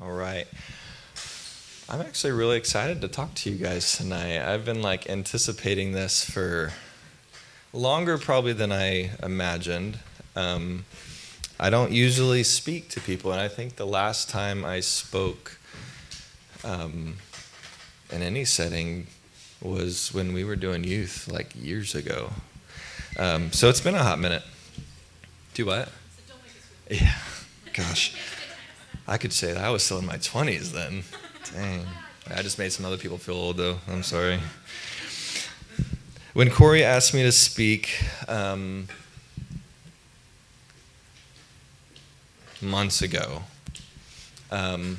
All 0.00 0.12
right. 0.12 0.46
I'm 1.88 2.00
actually 2.00 2.30
really 2.30 2.56
excited 2.56 3.00
to 3.00 3.08
talk 3.08 3.34
to 3.34 3.50
you 3.50 3.56
guys 3.56 3.96
tonight. 3.96 4.40
I've 4.40 4.64
been 4.64 4.80
like 4.80 5.10
anticipating 5.10 5.90
this 5.90 6.24
for 6.24 6.72
longer 7.72 8.16
probably 8.16 8.52
than 8.52 8.70
I 8.70 9.10
imagined. 9.24 9.98
Um, 10.36 10.84
I 11.58 11.68
don't 11.68 11.90
usually 11.90 12.44
speak 12.44 12.90
to 12.90 13.00
people, 13.00 13.32
and 13.32 13.40
I 13.40 13.48
think 13.48 13.74
the 13.74 13.88
last 13.88 14.30
time 14.30 14.64
I 14.64 14.78
spoke 14.78 15.58
um, 16.62 17.16
in 18.12 18.22
any 18.22 18.44
setting 18.44 19.08
was 19.60 20.14
when 20.14 20.32
we 20.32 20.44
were 20.44 20.54
doing 20.54 20.84
youth, 20.84 21.26
like 21.26 21.56
years 21.60 21.96
ago. 21.96 22.30
Um, 23.18 23.50
so 23.50 23.68
it's 23.68 23.80
been 23.80 23.96
a 23.96 24.04
hot 24.04 24.20
minute. 24.20 24.44
Do 25.54 25.66
what? 25.66 25.88
Yeah. 26.88 27.16
Gosh. 27.72 28.14
I 29.10 29.16
could 29.16 29.32
say 29.32 29.54
that 29.54 29.64
I 29.64 29.70
was 29.70 29.82
still 29.82 29.98
in 29.98 30.04
my 30.04 30.18
20s 30.18 30.70
then. 30.70 31.02
Dang. 31.54 31.86
I 32.30 32.42
just 32.42 32.58
made 32.58 32.70
some 32.72 32.84
other 32.84 32.98
people 32.98 33.16
feel 33.16 33.36
old, 33.36 33.56
though. 33.56 33.78
I'm 33.88 34.02
sorry. 34.02 34.38
When 36.34 36.50
Corey 36.50 36.84
asked 36.84 37.14
me 37.14 37.22
to 37.22 37.32
speak 37.32 38.04
um, 38.28 38.86
months 42.60 43.00
ago, 43.00 43.44
um, 44.50 44.98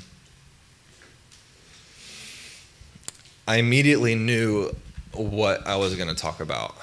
I 3.47 3.57
immediately 3.57 4.15
knew 4.15 4.75
what 5.13 5.67
I 5.67 5.75
was 5.75 5.93
going 5.93 6.09
to 6.09 6.15
talk 6.15 6.39
about, 6.39 6.75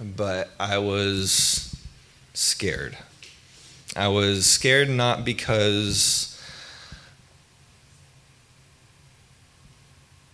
but 0.00 0.50
I 0.58 0.78
was 0.78 1.76
scared. 2.34 2.98
I 3.94 4.08
was 4.08 4.46
scared 4.46 4.90
not 4.90 5.24
because 5.24 6.29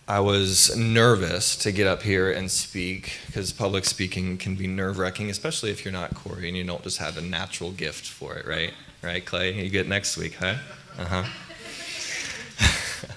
I 0.09 0.21
was 0.21 0.73
nervous 0.77 1.57
to 1.57 1.73
get 1.73 1.85
up 1.85 2.01
here 2.01 2.31
and 2.31 2.49
speak 2.49 3.19
because 3.25 3.51
public 3.51 3.83
speaking 3.83 4.37
can 4.37 4.55
be 4.55 4.65
nerve 4.65 4.99
wracking, 4.99 5.29
especially 5.29 5.69
if 5.69 5.83
you're 5.83 5.91
not 5.91 6.15
Corey 6.15 6.47
and 6.47 6.55
you 6.55 6.63
don't 6.63 6.81
just 6.81 6.99
have 6.99 7.17
a 7.17 7.21
natural 7.21 7.71
gift 7.71 8.07
for 8.07 8.35
it, 8.35 8.47
right? 8.47 8.73
Right, 9.01 9.25
Clay? 9.25 9.61
You 9.61 9.69
get 9.69 9.85
next 9.85 10.15
week, 10.15 10.35
huh? 10.35 10.55
Uh 10.97 11.23
huh. 12.59 13.07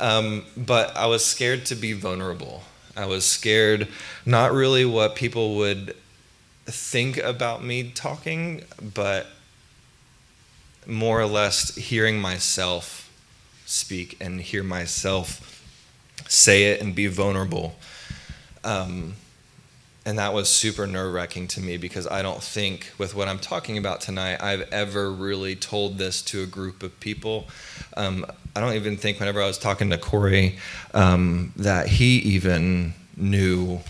um, 0.00 0.44
but 0.54 0.94
I 0.94 1.06
was 1.06 1.24
scared 1.24 1.64
to 1.66 1.74
be 1.74 1.94
vulnerable. 1.94 2.62
I 2.94 3.06
was 3.06 3.24
scared, 3.24 3.88
not 4.26 4.52
really 4.52 4.84
what 4.84 5.16
people 5.16 5.56
would 5.56 5.96
think 6.66 7.16
about 7.16 7.64
me 7.64 7.90
talking, 7.90 8.64
but 8.92 9.28
more 10.86 11.18
or 11.22 11.26
less 11.26 11.74
hearing 11.74 12.20
myself 12.20 13.10
speak 13.64 14.18
and 14.20 14.42
hear 14.42 14.62
myself 14.62 15.53
say 16.28 16.72
it 16.72 16.80
and 16.80 16.94
be 16.94 17.06
vulnerable. 17.06 17.76
Um, 18.62 19.14
and 20.06 20.18
that 20.18 20.34
was 20.34 20.48
super 20.48 20.86
nerve 20.86 21.14
wracking 21.14 21.48
to 21.48 21.60
me 21.60 21.76
because 21.78 22.06
I 22.06 22.20
don't 22.20 22.42
think, 22.42 22.92
with 22.98 23.14
what 23.14 23.26
I'm 23.26 23.38
talking 23.38 23.78
about 23.78 24.02
tonight, 24.02 24.42
I've 24.42 24.68
ever 24.70 25.10
really 25.10 25.56
told 25.56 25.96
this 25.96 26.20
to 26.22 26.42
a 26.42 26.46
group 26.46 26.82
of 26.82 26.98
people. 27.00 27.48
Um, 27.96 28.26
I 28.54 28.60
don't 28.60 28.74
even 28.74 28.96
think, 28.96 29.18
whenever 29.18 29.40
I 29.40 29.46
was 29.46 29.58
talking 29.58 29.90
to 29.90 29.98
Corey, 29.98 30.58
um, 30.92 31.52
that 31.56 31.88
he 31.88 32.18
even 32.18 32.92
knew 33.16 33.80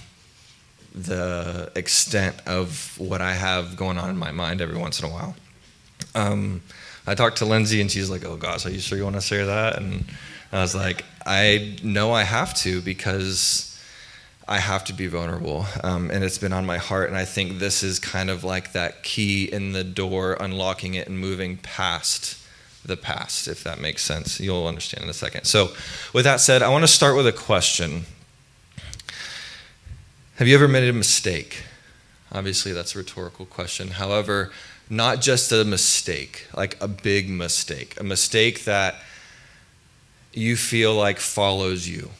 the 0.95 1.73
extent 1.75 2.37
of 2.47 2.95
what 2.99 3.21
I 3.21 3.33
have 3.33 3.77
going 3.77 3.99
on 3.99 4.09
in 4.09 4.17
my 4.17 4.31
mind 4.31 4.61
every 4.61 4.79
once 4.79 5.01
in 5.01 5.09
a 5.09 5.13
while. 5.13 5.35
Um, 6.15 6.63
I 7.07 7.17
talked 7.17 7.39
to 7.39 7.45
Lindsay, 7.45 7.81
and 7.81 7.91
she's 7.91 8.09
like, 8.09 8.25
"Oh 8.25 8.37
gosh, 8.37 8.65
are 8.67 8.71
you 8.71 8.79
sure 8.79 8.97
you 8.97 9.05
want 9.05 9.17
to 9.17 9.21
share 9.21 9.47
that?" 9.47 9.77
And 9.79 10.05
I 10.55 10.61
was 10.61 10.75
like, 10.75 11.05
I 11.27 11.77
know 11.83 12.13
I 12.13 12.23
have 12.23 12.55
to 12.59 12.81
because 12.81 13.77
I 14.47 14.59
have 14.61 14.85
to 14.85 14.93
be 14.93 15.09
vulnerable. 15.09 15.67
Um, 15.83 16.13
and 16.13 16.23
it's 16.23 16.39
been 16.39 16.53
on 16.53 16.65
my 16.65 16.79
heart. 16.79 17.09
And 17.09 17.19
I 17.19 17.25
think 17.25 17.59
this 17.59 17.83
is 17.83 17.99
kind 17.99 18.31
of 18.31 18.45
like 18.45 18.73
that 18.73 19.03
key 19.03 19.51
in 19.51 19.73
the 19.73 19.83
door, 19.83 20.37
unlocking 20.39 20.95
it 20.95 21.09
and 21.09 21.19
moving 21.19 21.57
past 21.57 22.39
the 22.85 22.97
past, 22.97 23.49
if 23.49 23.65
that 23.65 23.81
makes 23.81 24.03
sense. 24.03 24.39
You'll 24.39 24.69
understand 24.69 25.05
in 25.05 25.11
a 25.11 25.15
second. 25.15 25.45
So, 25.45 25.73
with 26.13 26.25
that 26.25 26.41
said, 26.41 26.63
I 26.63 26.69
want 26.69 26.85
to 26.85 26.89
start 26.89 27.17
with 27.17 27.27
a 27.27 27.33
question 27.33 28.05
Have 30.37 30.47
you 30.47 30.55
ever 30.55 30.69
made 30.69 30.89
a 30.89 30.93
mistake? 30.93 31.65
Obviously, 32.31 32.73
that's 32.73 32.95
a 32.95 32.99
rhetorical 32.99 33.47
question. 33.47 33.89
However, 33.89 34.53
not 34.89 35.21
just 35.21 35.51
a 35.51 35.65
mistake, 35.65 36.47
like 36.55 36.81
a 36.81 36.87
big 36.87 37.29
mistake, 37.29 37.99
a 37.99 38.05
mistake 38.05 38.65
that 38.65 38.97
you 40.35 40.57
feel 40.57 40.95
like 40.95 41.19
follows 41.19 41.89
you 41.89 42.11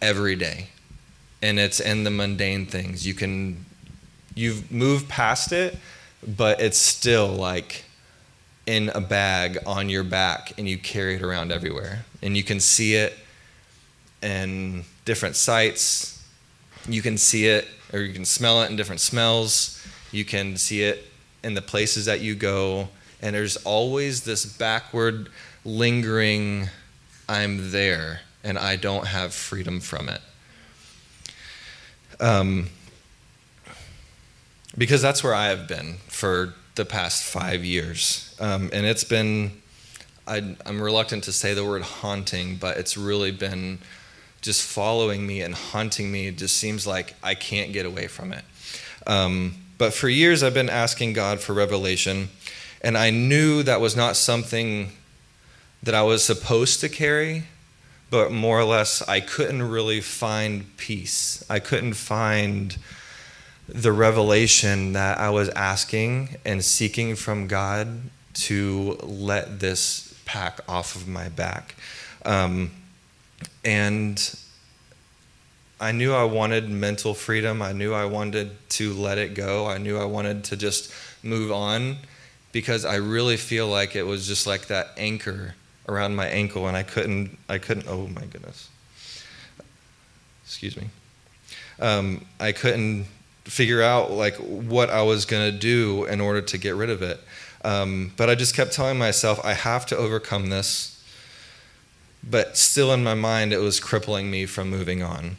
every 0.00 0.36
day. 0.36 0.68
And 1.42 1.58
it's 1.58 1.80
in 1.80 2.04
the 2.04 2.10
mundane 2.10 2.66
things. 2.66 3.06
You 3.06 3.14
can, 3.14 3.64
you've 4.34 4.70
moved 4.70 5.08
past 5.08 5.52
it, 5.52 5.78
but 6.26 6.60
it's 6.60 6.78
still 6.78 7.28
like 7.28 7.84
in 8.66 8.90
a 8.94 9.00
bag 9.00 9.58
on 9.66 9.88
your 9.88 10.04
back 10.04 10.52
and 10.58 10.68
you 10.68 10.76
carry 10.76 11.14
it 11.14 11.22
around 11.22 11.52
everywhere. 11.52 12.04
And 12.22 12.36
you 12.36 12.42
can 12.42 12.60
see 12.60 12.94
it 12.94 13.16
in 14.22 14.84
different 15.04 15.36
sights. 15.36 16.24
You 16.88 17.00
can 17.00 17.16
see 17.16 17.46
it 17.46 17.68
or 17.92 18.00
you 18.00 18.12
can 18.12 18.24
smell 18.24 18.62
it 18.62 18.70
in 18.70 18.76
different 18.76 19.00
smells. 19.00 19.86
You 20.10 20.24
can 20.24 20.56
see 20.56 20.82
it 20.82 21.04
in 21.42 21.54
the 21.54 21.62
places 21.62 22.06
that 22.06 22.20
you 22.20 22.34
go. 22.34 22.88
And 23.22 23.34
there's 23.34 23.56
always 23.58 24.24
this 24.24 24.44
backward, 24.44 25.28
lingering 25.64 26.68
I'm 27.28 27.70
there 27.70 28.20
and 28.44 28.58
I 28.58 28.76
don't 28.76 29.06
have 29.06 29.34
freedom 29.34 29.80
from 29.80 30.08
it. 30.08 30.20
Um, 32.20 32.68
because 34.78 35.02
that's 35.02 35.24
where 35.24 35.34
I 35.34 35.46
have 35.46 35.66
been 35.66 35.96
for 36.08 36.54
the 36.76 36.84
past 36.84 37.24
five 37.24 37.64
years. 37.64 38.34
Um, 38.38 38.70
and 38.72 38.86
it's 38.86 39.04
been, 39.04 39.62
I, 40.26 40.56
I'm 40.64 40.80
reluctant 40.80 41.24
to 41.24 41.32
say 41.32 41.54
the 41.54 41.64
word 41.64 41.82
haunting, 41.82 42.56
but 42.56 42.76
it's 42.76 42.96
really 42.96 43.32
been 43.32 43.78
just 44.42 44.62
following 44.62 45.26
me 45.26 45.42
and 45.42 45.54
haunting 45.54 46.12
me. 46.12 46.28
It 46.28 46.38
just 46.38 46.56
seems 46.56 46.86
like 46.86 47.14
I 47.22 47.34
can't 47.34 47.72
get 47.72 47.86
away 47.86 48.06
from 48.06 48.32
it. 48.32 48.44
Um, 49.06 49.56
but 49.78 49.92
for 49.92 50.08
years, 50.08 50.42
I've 50.42 50.54
been 50.54 50.70
asking 50.70 51.14
God 51.14 51.40
for 51.40 51.52
revelation, 51.52 52.28
and 52.82 52.96
I 52.96 53.10
knew 53.10 53.62
that 53.62 53.80
was 53.80 53.96
not 53.96 54.16
something 54.16 54.92
that 55.86 55.94
I 55.94 56.02
was 56.02 56.24
supposed 56.24 56.80
to 56.80 56.88
carry, 56.88 57.44
but 58.10 58.32
more 58.32 58.58
or 58.58 58.64
less 58.64 59.02
I 59.08 59.20
couldn't 59.20 59.62
really 59.62 60.00
find 60.00 60.76
peace. 60.76 61.44
I 61.48 61.60
couldn't 61.60 61.94
find 61.94 62.76
the 63.68 63.92
revelation 63.92 64.94
that 64.94 65.18
I 65.18 65.30
was 65.30 65.48
asking 65.50 66.38
and 66.44 66.64
seeking 66.64 67.14
from 67.14 67.46
God 67.46 68.00
to 68.34 68.98
let 69.04 69.60
this 69.60 70.12
pack 70.24 70.58
off 70.68 70.96
of 70.96 71.06
my 71.06 71.28
back. 71.28 71.76
Um, 72.24 72.72
and 73.64 74.36
I 75.80 75.92
knew 75.92 76.12
I 76.12 76.24
wanted 76.24 76.68
mental 76.68 77.14
freedom. 77.14 77.62
I 77.62 77.72
knew 77.72 77.94
I 77.94 78.06
wanted 78.06 78.56
to 78.70 78.92
let 78.92 79.18
it 79.18 79.34
go. 79.34 79.68
I 79.68 79.78
knew 79.78 79.98
I 79.98 80.04
wanted 80.06 80.42
to 80.44 80.56
just 80.56 80.92
move 81.22 81.52
on 81.52 81.98
because 82.50 82.84
I 82.84 82.96
really 82.96 83.36
feel 83.36 83.68
like 83.68 83.94
it 83.94 84.02
was 84.02 84.26
just 84.26 84.48
like 84.48 84.66
that 84.66 84.88
anchor 84.96 85.54
around 85.88 86.16
my 86.16 86.26
ankle 86.26 86.66
and 86.66 86.76
I 86.76 86.82
couldn't, 86.82 87.38
I 87.48 87.58
couldn't, 87.58 87.86
oh 87.88 88.06
my 88.08 88.24
goodness. 88.24 88.68
Excuse 90.44 90.76
me. 90.76 90.88
Um, 91.80 92.24
I 92.40 92.52
couldn't 92.52 93.06
figure 93.44 93.82
out 93.82 94.10
like 94.10 94.36
what 94.36 94.90
I 94.90 95.02
was 95.02 95.24
going 95.24 95.52
to 95.52 95.56
do 95.56 96.04
in 96.06 96.20
order 96.20 96.40
to 96.40 96.58
get 96.58 96.74
rid 96.74 96.90
of 96.90 97.02
it. 97.02 97.20
Um, 97.64 98.12
but 98.16 98.30
I 98.30 98.34
just 98.34 98.54
kept 98.54 98.72
telling 98.72 98.98
myself, 98.98 99.44
I 99.44 99.54
have 99.54 99.86
to 99.86 99.96
overcome 99.96 100.50
this. 100.50 100.92
But 102.28 102.56
still 102.56 102.92
in 102.92 103.04
my 103.04 103.14
mind, 103.14 103.52
it 103.52 103.58
was 103.58 103.78
crippling 103.78 104.30
me 104.30 104.46
from 104.46 104.68
moving 104.68 105.02
on. 105.02 105.36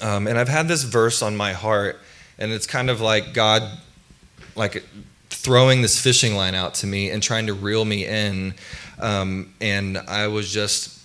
Um, 0.00 0.26
and 0.26 0.38
I've 0.38 0.48
had 0.48 0.68
this 0.68 0.84
verse 0.84 1.22
on 1.22 1.36
my 1.36 1.52
heart, 1.52 1.98
and 2.38 2.52
it's 2.52 2.66
kind 2.66 2.88
of 2.88 3.00
like 3.00 3.34
God, 3.34 3.62
like 4.56 4.84
throwing 5.28 5.82
this 5.82 6.00
fishing 6.00 6.34
line 6.34 6.54
out 6.54 6.74
to 6.74 6.86
me 6.86 7.10
and 7.10 7.22
trying 7.22 7.46
to 7.46 7.54
reel 7.54 7.84
me 7.84 8.06
in 8.06 8.54
um, 9.00 9.54
and 9.60 9.98
I 9.98 10.28
was 10.28 10.52
just 10.52 10.98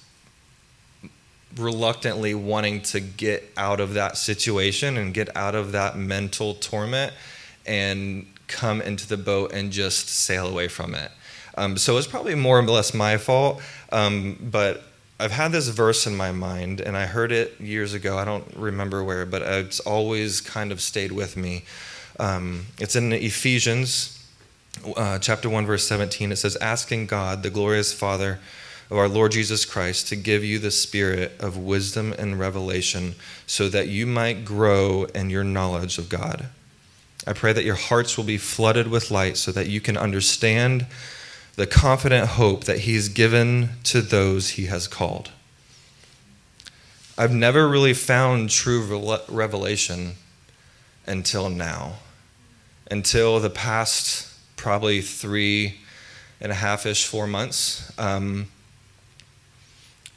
reluctantly 1.57 2.33
wanting 2.33 2.81
to 2.81 2.99
get 2.99 3.51
out 3.57 3.79
of 3.79 3.93
that 3.93 4.17
situation 4.17 4.97
and 4.97 5.13
get 5.13 5.35
out 5.35 5.55
of 5.55 5.71
that 5.71 5.95
mental 5.95 6.55
torment 6.55 7.13
and 7.65 8.25
come 8.47 8.81
into 8.81 9.07
the 9.07 9.17
boat 9.17 9.53
and 9.53 9.71
just 9.71 10.09
sail 10.09 10.47
away 10.47 10.67
from 10.67 10.95
it. 10.95 11.11
Um, 11.55 11.77
so 11.77 11.97
it's 11.97 12.07
probably 12.07 12.35
more 12.35 12.59
or 12.59 12.63
less 12.63 12.93
my 12.93 13.17
fault, 13.17 13.61
um, 13.91 14.37
but 14.41 14.83
I've 15.19 15.31
had 15.31 15.51
this 15.51 15.67
verse 15.67 16.07
in 16.07 16.15
my 16.15 16.31
mind, 16.31 16.81
and 16.81 16.97
I 16.97 17.05
heard 17.05 17.31
it 17.31 17.59
years 17.61 17.93
ago. 17.93 18.17
I 18.17 18.25
don't 18.25 18.45
remember 18.55 19.03
where, 19.03 19.25
but 19.25 19.43
it's 19.43 19.79
always 19.79 20.41
kind 20.41 20.71
of 20.71 20.81
stayed 20.81 21.11
with 21.11 21.37
me. 21.37 21.63
Um, 22.19 22.65
it's 22.79 22.95
in 22.95 23.13
Ephesians 23.13 24.12
uh, 24.95 25.19
chapter 25.19 25.49
1, 25.49 25.65
verse 25.65 25.87
17, 25.87 26.31
it 26.31 26.37
says, 26.37 26.55
Asking 26.57 27.05
God, 27.05 27.43
the 27.43 27.49
glorious 27.49 27.93
Father 27.93 28.39
of 28.89 28.97
our 28.97 29.07
Lord 29.07 29.31
Jesus 29.31 29.65
Christ 29.65 30.07
to 30.09 30.15
give 30.15 30.43
you 30.43 30.59
the 30.59 30.71
spirit 30.71 31.33
of 31.39 31.57
wisdom 31.57 32.13
and 32.17 32.39
revelation 32.39 33.15
so 33.47 33.69
that 33.69 33.87
you 33.87 34.05
might 34.05 34.45
grow 34.45 35.05
in 35.15 35.29
your 35.29 35.43
knowledge 35.43 35.97
of 35.97 36.09
God. 36.09 36.47
I 37.25 37.33
pray 37.33 37.53
that 37.53 37.63
your 37.63 37.75
hearts 37.75 38.17
will 38.17 38.25
be 38.25 38.37
flooded 38.37 38.87
with 38.87 39.09
light 39.09 39.37
so 39.37 39.51
that 39.51 39.67
you 39.67 39.79
can 39.79 39.97
understand 39.97 40.85
the 41.55 41.67
confident 41.67 42.29
hope 42.29 42.65
that 42.65 42.79
He's 42.79 43.09
given 43.09 43.69
to 43.85 44.01
those 44.01 44.51
He 44.51 44.65
has 44.65 44.87
called. 44.87 45.31
I've 47.17 47.33
never 47.33 47.67
really 47.67 47.93
found 47.93 48.49
true 48.49 49.17
revelation 49.29 50.13
until 51.05 51.49
now, 51.49 51.97
until 52.89 53.39
the 53.39 53.51
past 53.51 54.32
probably 54.63 55.01
three 55.01 55.75
and 56.39 56.49
a 56.49 56.55
half 56.55 56.85
ish, 56.85 57.05
four 57.05 57.27
months. 57.27 57.91
Um, 57.99 58.47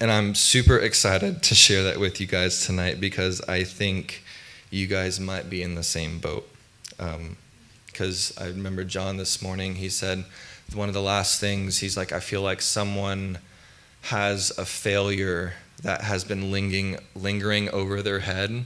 and 0.01 0.09
I'm 0.09 0.37
super 0.37 0.79
excited 0.79 1.43
to 1.43 1.55
share 1.57 1.83
that 1.83 1.99
with 1.99 2.21
you 2.21 2.29
guys 2.29 2.65
tonight 2.65 3.01
because 3.01 3.41
I 3.49 3.65
think 3.65 4.23
you 4.71 4.87
guys 4.87 5.19
might 5.19 5.51
be 5.51 5.63
in 5.63 5.75
the 5.75 5.83
same 5.83 6.21
boat. 6.21 6.49
Because 7.87 8.39
um, 8.39 8.45
I 8.45 8.47
remember 8.47 8.85
John 8.85 9.17
this 9.17 9.43
morning, 9.43 9.75
he 9.75 9.89
said 9.89 10.25
one 10.73 10.87
of 10.87 10.95
the 10.95 11.03
last 11.03 11.41
things, 11.41 11.81
he's 11.81 11.97
like, 11.97 12.13
I 12.13 12.21
feel 12.21 12.41
like 12.41 12.63
someone 12.63 13.39
has 14.03 14.57
a 14.57 14.65
failure 14.65 15.55
that 15.83 16.03
has 16.03 16.23
been 16.23 16.53
lingering, 16.53 16.99
lingering 17.17 17.69
over 17.71 18.01
their 18.01 18.21
head. 18.21 18.65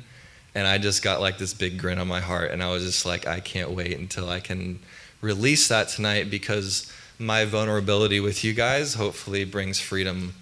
And 0.54 0.66
I 0.66 0.76
just 0.76 1.02
got 1.02 1.22
like 1.22 1.38
this 1.38 1.54
big 1.54 1.78
grin 1.78 1.98
on 1.98 2.06
my 2.06 2.20
heart. 2.20 2.50
And 2.50 2.62
I 2.62 2.70
was 2.70 2.84
just 2.84 3.06
like, 3.06 3.26
I 3.26 3.40
can't 3.40 3.70
wait 3.70 3.98
until 3.98 4.28
I 4.28 4.40
can 4.40 4.80
release 5.20 5.68
that 5.68 5.88
tonight 5.88 6.30
because 6.30 6.92
my 7.18 7.44
vulnerability 7.44 8.20
with 8.20 8.42
you 8.42 8.54
guys 8.54 8.94
hopefully 8.94 9.44
brings 9.44 9.78
freedom 9.78 10.34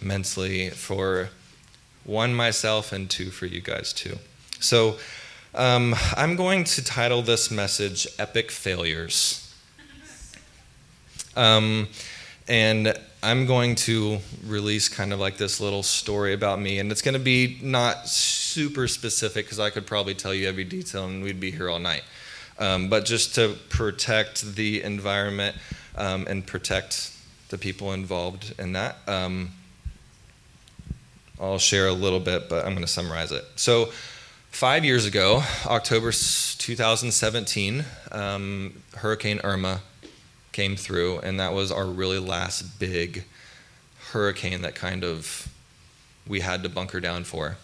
mentally 0.00 0.70
for 0.70 1.30
one, 2.04 2.34
myself, 2.34 2.92
and 2.92 3.10
two, 3.10 3.30
for 3.30 3.46
you 3.46 3.60
guys 3.60 3.92
too. 3.92 4.18
So 4.60 4.96
um, 5.54 5.94
I'm 6.16 6.36
going 6.36 6.64
to 6.64 6.84
title 6.84 7.22
this 7.22 7.50
message 7.50 8.06
Epic 8.18 8.50
Failures. 8.50 9.46
Um, 11.36 11.88
and 12.48 12.98
I'm 13.22 13.46
going 13.46 13.74
to 13.76 14.18
release 14.46 14.88
kind 14.88 15.12
of 15.12 15.20
like 15.20 15.36
this 15.36 15.60
little 15.60 15.82
story 15.82 16.32
about 16.32 16.60
me, 16.60 16.78
and 16.78 16.90
it's 16.90 17.02
going 17.02 17.14
to 17.14 17.20
be 17.20 17.58
not 17.62 18.08
super 18.08 18.88
specific 18.88 19.46
because 19.46 19.60
I 19.60 19.70
could 19.70 19.86
probably 19.86 20.14
tell 20.14 20.34
you 20.34 20.48
every 20.48 20.64
detail 20.64 21.04
and 21.04 21.22
we'd 21.22 21.40
be 21.40 21.50
here 21.50 21.68
all 21.68 21.78
night. 21.78 22.02
Um, 22.60 22.88
but 22.90 23.06
just 23.06 23.34
to 23.36 23.56
protect 23.70 24.54
the 24.54 24.82
environment 24.82 25.56
um, 25.96 26.26
and 26.28 26.46
protect 26.46 27.16
the 27.48 27.58
people 27.58 27.92
involved 27.92 28.54
in 28.58 28.74
that, 28.74 28.98
um, 29.08 29.50
I'll 31.40 31.58
share 31.58 31.88
a 31.88 31.92
little 31.92 32.20
bit, 32.20 32.50
but 32.50 32.66
I'm 32.66 32.72
going 32.72 32.84
to 32.84 32.92
summarize 32.92 33.32
it. 33.32 33.44
So, 33.56 33.86
five 34.50 34.84
years 34.84 35.06
ago, 35.06 35.42
October 35.64 36.12
2017, 36.12 37.84
um, 38.12 38.82
Hurricane 38.96 39.40
Irma 39.42 39.80
came 40.52 40.76
through, 40.76 41.20
and 41.20 41.40
that 41.40 41.54
was 41.54 41.72
our 41.72 41.86
really 41.86 42.18
last 42.18 42.78
big 42.78 43.24
hurricane 44.10 44.60
that 44.62 44.74
kind 44.74 45.02
of 45.02 45.48
we 46.26 46.40
had 46.40 46.62
to 46.64 46.68
bunker 46.68 47.00
down 47.00 47.24
for. 47.24 47.56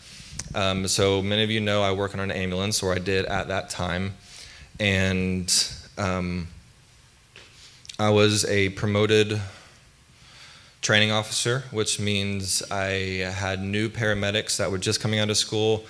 Um, 0.54 0.88
so 0.88 1.20
many 1.20 1.42
of 1.42 1.50
you 1.50 1.60
know 1.60 1.82
I 1.82 1.92
work 1.92 2.14
on 2.14 2.20
an 2.20 2.30
ambulance, 2.30 2.82
or 2.82 2.94
I 2.94 2.98
did 2.98 3.26
at 3.26 3.48
that 3.48 3.68
time, 3.68 4.14
and 4.78 5.72
um, 5.98 6.48
I 7.98 8.10
was 8.10 8.44
a 8.46 8.70
promoted 8.70 9.40
training 10.82 11.10
officer, 11.10 11.64
which 11.70 11.98
means 11.98 12.62
I 12.70 13.30
had 13.34 13.62
new 13.62 13.88
paramedics 13.88 14.58
that 14.58 14.70
were 14.70 14.78
just 14.78 15.00
coming 15.00 15.18
out 15.18 15.30
of 15.30 15.36
school 15.36 15.84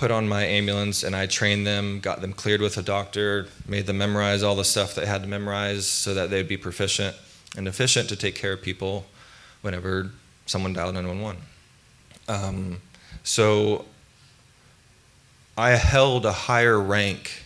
put 0.00 0.10
on 0.10 0.26
my 0.26 0.42
ambulance 0.44 1.02
and 1.02 1.14
I 1.14 1.26
trained 1.26 1.66
them, 1.66 2.00
got 2.00 2.22
them 2.22 2.32
cleared 2.32 2.62
with 2.62 2.78
a 2.78 2.82
doctor, 2.82 3.48
made 3.68 3.84
them 3.84 3.98
memorize 3.98 4.42
all 4.42 4.56
the 4.56 4.64
stuff 4.64 4.94
they 4.94 5.04
had 5.04 5.20
to 5.22 5.28
memorize 5.28 5.86
so 5.86 6.14
that 6.14 6.30
they'd 6.30 6.48
be 6.48 6.56
proficient 6.56 7.14
and 7.54 7.68
efficient 7.68 8.08
to 8.08 8.16
take 8.16 8.34
care 8.34 8.54
of 8.54 8.62
people 8.62 9.04
whenever 9.60 10.10
someone 10.46 10.72
dialed 10.72 10.94
911. 10.94 11.42
Um, 12.28 12.80
so 13.24 13.84
I 15.60 15.72
held 15.72 16.24
a 16.24 16.32
higher 16.32 16.80
rank 16.80 17.44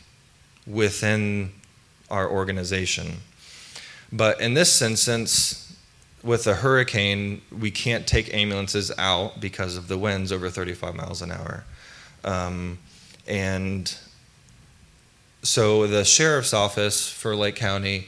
within 0.68 1.50
our 2.08 2.30
organization. 2.30 3.16
But 4.12 4.40
in 4.40 4.54
this 4.54 4.80
instance, 4.80 5.76
with 6.22 6.46
a 6.46 6.54
hurricane, 6.54 7.42
we 7.50 7.72
can't 7.72 8.06
take 8.06 8.32
ambulances 8.32 8.92
out 8.98 9.40
because 9.40 9.76
of 9.76 9.88
the 9.88 9.98
winds 9.98 10.30
over 10.30 10.48
35 10.48 10.94
miles 10.94 11.22
an 11.22 11.32
hour. 11.32 11.64
Um, 12.22 12.78
and 13.26 13.92
so 15.42 15.88
the 15.88 16.04
sheriff's 16.04 16.54
office 16.54 17.10
for 17.10 17.34
Lake 17.34 17.56
County 17.56 18.06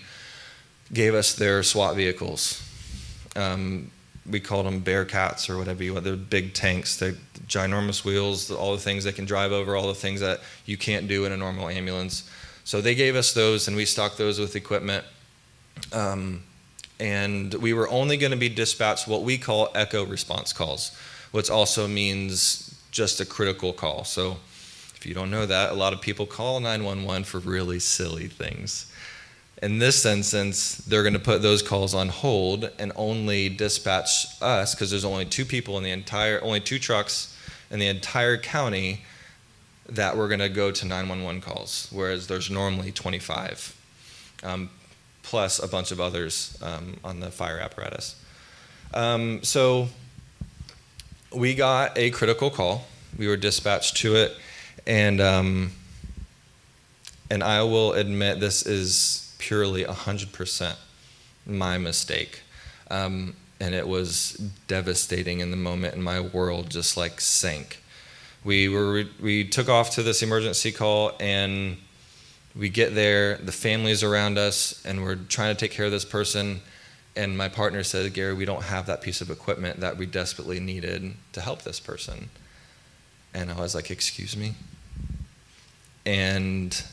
gave 0.92 1.16
us 1.16 1.34
their 1.34 1.64
SWAT 1.64 1.96
vehicles. 1.96 2.62
Um, 3.34 3.90
we 4.24 4.38
called 4.38 4.66
them 4.66 4.82
Bearcats 4.82 5.50
or 5.50 5.58
whatever 5.58 5.82
you 5.82 5.94
want. 5.94 6.04
They're 6.04 6.14
big 6.14 6.54
tanks. 6.54 6.96
They're 6.96 7.16
ginormous 7.48 8.04
wheels, 8.04 8.50
all 8.50 8.72
the 8.72 8.80
things 8.80 9.04
they 9.04 9.12
can 9.12 9.24
drive 9.24 9.52
over, 9.52 9.76
all 9.76 9.88
the 9.88 9.94
things 9.94 10.20
that 10.20 10.40
you 10.64 10.76
can't 10.76 11.08
do 11.08 11.24
in 11.24 11.32
a 11.32 11.36
normal 11.36 11.68
ambulance. 11.68 12.28
So 12.64 12.80
they 12.80 12.94
gave 12.94 13.14
us 13.14 13.32
those, 13.32 13.68
and 13.68 13.76
we 13.76 13.84
stocked 13.84 14.18
those 14.18 14.38
with 14.38 14.56
equipment. 14.56 15.04
Um, 15.92 16.42
and 16.98 17.52
we 17.54 17.72
were 17.72 17.88
only 17.88 18.16
going 18.16 18.32
to 18.32 18.38
be 18.38 18.48
dispatched 18.48 19.06
what 19.06 19.22
we 19.22 19.38
call 19.38 19.68
echo 19.74 20.04
response 20.04 20.52
calls, 20.52 20.96
which 21.30 21.50
also 21.50 21.86
means 21.86 22.74
just 22.90 23.20
a 23.20 23.26
critical 23.26 23.72
call. 23.72 24.04
So, 24.04 24.38
if 24.96 25.04
you 25.04 25.14
don't 25.14 25.30
know 25.30 25.46
that, 25.46 25.70
a 25.70 25.74
lot 25.74 25.92
of 25.92 26.00
people 26.00 26.26
call 26.26 26.58
911 26.58 27.24
for 27.24 27.38
really 27.38 27.78
silly 27.78 28.28
things. 28.28 28.90
In 29.62 29.78
this 29.78 30.04
instance, 30.04 30.76
they're 30.78 31.02
going 31.02 31.12
to 31.12 31.18
put 31.18 31.42
those 31.42 31.62
calls 31.62 31.94
on 31.94 32.08
hold 32.08 32.70
and 32.78 32.92
only 32.96 33.48
dispatch 33.48 34.26
us 34.42 34.74
because 34.74 34.90
there's 34.90 35.04
only 35.04 35.26
two 35.26 35.44
people 35.44 35.78
in 35.78 35.84
the 35.84 35.90
entire, 35.90 36.42
only 36.42 36.60
two 36.60 36.78
trucks 36.78 37.35
in 37.70 37.78
the 37.78 37.86
entire 37.86 38.36
county 38.36 39.02
that 39.88 40.16
we're 40.16 40.28
going 40.28 40.40
to 40.40 40.48
go 40.48 40.70
to 40.70 40.86
911 40.86 41.40
calls, 41.40 41.88
whereas 41.92 42.26
there's 42.26 42.50
normally 42.50 42.90
25, 42.90 43.76
um, 44.42 44.70
plus 45.22 45.62
a 45.62 45.68
bunch 45.68 45.90
of 45.90 46.00
others 46.00 46.58
um, 46.62 46.96
on 47.04 47.20
the 47.20 47.30
fire 47.30 47.58
apparatus. 47.58 48.16
Um, 48.94 49.42
so 49.42 49.88
we 51.32 51.54
got 51.54 51.96
a 51.96 52.10
critical 52.10 52.50
call. 52.50 52.86
We 53.18 53.28
were 53.28 53.36
dispatched 53.36 53.96
to 53.98 54.16
it, 54.16 54.36
and 54.86 55.20
um, 55.20 55.72
and 57.30 57.42
I 57.42 57.62
will 57.62 57.92
admit 57.92 58.40
this 58.40 58.64
is 58.66 59.34
purely 59.38 59.84
hundred 59.84 60.32
percent 60.32 60.78
my 61.46 61.78
mistake, 61.78 62.40
um, 62.90 63.34
and 63.60 63.74
it 63.74 63.88
was 63.88 64.32
devastating 64.68 65.40
in 65.40 65.50
the 65.50 65.56
moment, 65.56 65.94
and 65.94 66.04
my 66.04 66.20
world 66.20 66.70
just 66.70 66.96
like 66.96 67.20
sank. 67.20 67.82
We 68.44 68.68
were 68.68 69.04
we 69.20 69.44
took 69.48 69.68
off 69.68 69.90
to 69.92 70.02
this 70.02 70.22
emergency 70.22 70.72
call, 70.72 71.12
and 71.20 71.78
we 72.54 72.68
get 72.68 72.94
there. 72.94 73.36
The 73.36 73.52
family's 73.52 74.02
around 74.02 74.38
us, 74.38 74.84
and 74.84 75.02
we're 75.02 75.16
trying 75.16 75.54
to 75.54 75.58
take 75.58 75.72
care 75.72 75.86
of 75.86 75.92
this 75.92 76.04
person 76.04 76.60
and 77.16 77.36
my 77.36 77.48
partner 77.48 77.82
said, 77.82 78.12
Gary, 78.12 78.34
we 78.34 78.44
don't 78.44 78.64
have 78.64 78.86
that 78.86 79.00
piece 79.00 79.22
of 79.22 79.30
equipment 79.30 79.80
that 79.80 79.96
we 79.96 80.04
desperately 80.04 80.60
needed 80.60 81.14
to 81.32 81.40
help 81.40 81.62
this 81.62 81.80
person. 81.80 82.28
And 83.32 83.50
I 83.50 83.58
was 83.58 83.74
like, 83.74 83.90
Excuse 83.90 84.36
me? 84.36 84.54
And 86.04 86.84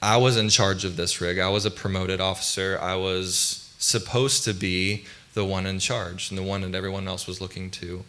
I 0.00 0.18
was 0.18 0.36
in 0.36 0.50
charge 0.50 0.84
of 0.84 0.96
this 0.96 1.20
rig. 1.20 1.38
I 1.38 1.48
was 1.48 1.64
a 1.64 1.70
promoted 1.70 2.20
officer. 2.20 2.78
I 2.80 2.94
was 2.94 3.74
supposed 3.78 4.44
to 4.44 4.52
be 4.52 5.06
the 5.38 5.44
one 5.44 5.66
in 5.66 5.78
charge 5.78 6.30
and 6.30 6.36
the 6.36 6.42
one 6.42 6.62
that 6.62 6.74
everyone 6.74 7.06
else 7.06 7.28
was 7.28 7.40
looking 7.40 7.70
to. 7.70 8.04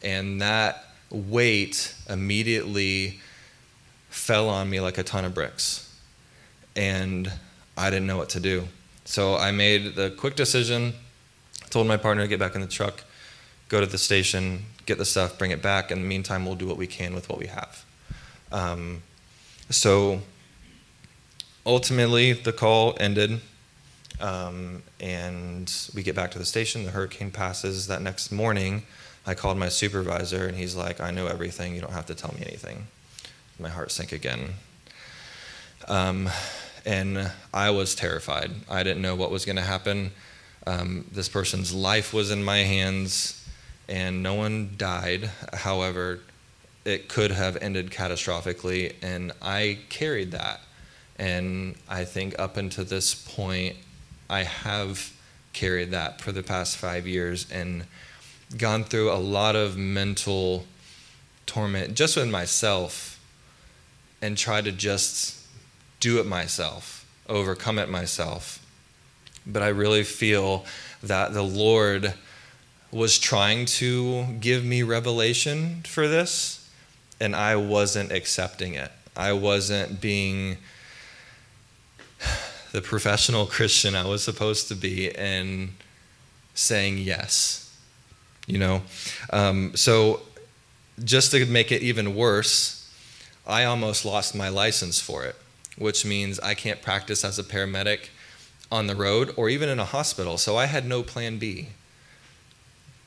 And 0.00 0.40
that 0.40 0.84
weight 1.10 1.92
immediately 2.08 3.18
fell 4.10 4.48
on 4.48 4.70
me 4.70 4.78
like 4.78 4.96
a 4.96 5.02
ton 5.02 5.24
of 5.24 5.34
bricks. 5.34 5.92
And 6.76 7.32
I 7.76 7.90
didn't 7.90 8.06
know 8.06 8.16
what 8.16 8.28
to 8.30 8.40
do. 8.40 8.68
So 9.04 9.34
I 9.34 9.50
made 9.50 9.96
the 9.96 10.10
quick 10.10 10.36
decision, 10.36 10.92
told 11.68 11.88
my 11.88 11.96
partner 11.96 12.22
to 12.22 12.28
get 12.28 12.38
back 12.38 12.54
in 12.54 12.60
the 12.60 12.68
truck, 12.68 13.02
go 13.68 13.80
to 13.80 13.86
the 13.86 13.98
station, 13.98 14.64
get 14.86 14.98
the 14.98 15.04
stuff, 15.04 15.36
bring 15.36 15.50
it 15.50 15.60
back. 15.60 15.90
In 15.90 16.00
the 16.02 16.06
meantime, 16.06 16.46
we'll 16.46 16.54
do 16.54 16.68
what 16.68 16.76
we 16.76 16.86
can 16.86 17.12
with 17.12 17.28
what 17.28 17.40
we 17.40 17.48
have. 17.48 17.84
Um, 18.52 19.02
so 19.68 20.20
ultimately, 21.66 22.34
the 22.34 22.52
call 22.52 22.96
ended, 23.00 23.40
um, 24.20 24.82
and 25.00 25.72
we 25.94 26.02
get 26.02 26.14
back 26.14 26.30
to 26.32 26.38
the 26.38 26.44
station. 26.44 26.84
The 26.84 26.90
hurricane 26.90 27.30
passes. 27.30 27.86
That 27.86 28.02
next 28.02 28.32
morning, 28.32 28.82
I 29.26 29.34
called 29.34 29.58
my 29.58 29.68
supervisor, 29.68 30.46
and 30.46 30.56
he's 30.56 30.74
like, 30.74 31.00
I 31.00 31.10
know 31.10 31.26
everything. 31.26 31.74
You 31.74 31.80
don't 31.80 31.92
have 31.92 32.06
to 32.06 32.14
tell 32.14 32.34
me 32.34 32.44
anything. 32.46 32.86
My 33.58 33.68
heart 33.68 33.90
sank 33.90 34.12
again. 34.12 34.54
Um, 35.86 36.28
and 36.84 37.30
I 37.52 37.70
was 37.70 37.94
terrified. 37.94 38.50
I 38.68 38.82
didn't 38.82 39.02
know 39.02 39.14
what 39.14 39.30
was 39.30 39.44
going 39.44 39.56
to 39.56 39.62
happen. 39.62 40.12
Um, 40.66 41.06
this 41.12 41.28
person's 41.28 41.74
life 41.74 42.12
was 42.12 42.30
in 42.30 42.44
my 42.44 42.58
hands, 42.58 43.46
and 43.88 44.22
no 44.22 44.34
one 44.34 44.74
died. 44.76 45.30
However, 45.52 46.20
it 46.84 47.08
could 47.08 47.30
have 47.30 47.56
ended 47.60 47.90
catastrophically, 47.90 48.94
and 49.02 49.32
I 49.42 49.78
carried 49.88 50.32
that. 50.32 50.60
And 51.18 51.74
I 51.88 52.04
think 52.04 52.38
up 52.38 52.56
until 52.56 52.84
this 52.84 53.14
point, 53.14 53.76
I 54.28 54.42
have 54.42 55.12
carried 55.52 55.90
that 55.90 56.20
for 56.20 56.32
the 56.32 56.42
past 56.42 56.76
five 56.76 57.06
years 57.06 57.50
and 57.50 57.84
gone 58.56 58.84
through 58.84 59.10
a 59.10 59.16
lot 59.16 59.56
of 59.56 59.76
mental 59.76 60.66
torment 61.46 61.94
just 61.94 62.16
with 62.16 62.28
myself 62.28 63.20
and 64.20 64.36
try 64.36 64.60
to 64.60 64.72
just 64.72 65.46
do 66.00 66.20
it 66.20 66.26
myself, 66.26 67.06
overcome 67.28 67.78
it 67.78 67.88
myself. 67.88 68.64
But 69.46 69.62
I 69.62 69.68
really 69.68 70.04
feel 70.04 70.64
that 71.02 71.32
the 71.32 71.42
Lord 71.42 72.14
was 72.90 73.18
trying 73.18 73.66
to 73.66 74.24
give 74.40 74.64
me 74.64 74.82
revelation 74.82 75.82
for 75.86 76.08
this, 76.08 76.70
and 77.20 77.34
I 77.34 77.56
wasn't 77.56 78.12
accepting 78.12 78.74
it. 78.74 78.90
I 79.16 79.32
wasn't 79.32 80.00
being 80.00 80.58
the 82.72 82.82
professional 82.82 83.46
Christian 83.46 83.94
I 83.94 84.06
was 84.06 84.22
supposed 84.22 84.68
to 84.68 84.74
be 84.74 85.14
and 85.14 85.70
saying 86.54 86.98
yes. 86.98 87.64
You 88.46 88.58
know? 88.58 88.82
Um, 89.30 89.76
so, 89.76 90.20
just 91.04 91.30
to 91.30 91.46
make 91.46 91.70
it 91.70 91.82
even 91.82 92.14
worse, 92.14 92.90
I 93.46 93.64
almost 93.64 94.04
lost 94.04 94.34
my 94.34 94.48
license 94.48 95.00
for 95.00 95.24
it, 95.24 95.36
which 95.76 96.04
means 96.04 96.40
I 96.40 96.54
can't 96.54 96.82
practice 96.82 97.24
as 97.24 97.38
a 97.38 97.44
paramedic 97.44 98.08
on 98.70 98.86
the 98.86 98.96
road 98.96 99.32
or 99.36 99.48
even 99.48 99.68
in 99.68 99.78
a 99.78 99.84
hospital. 99.84 100.38
So, 100.38 100.56
I 100.56 100.66
had 100.66 100.86
no 100.86 101.02
plan 101.02 101.38
B. 101.38 101.68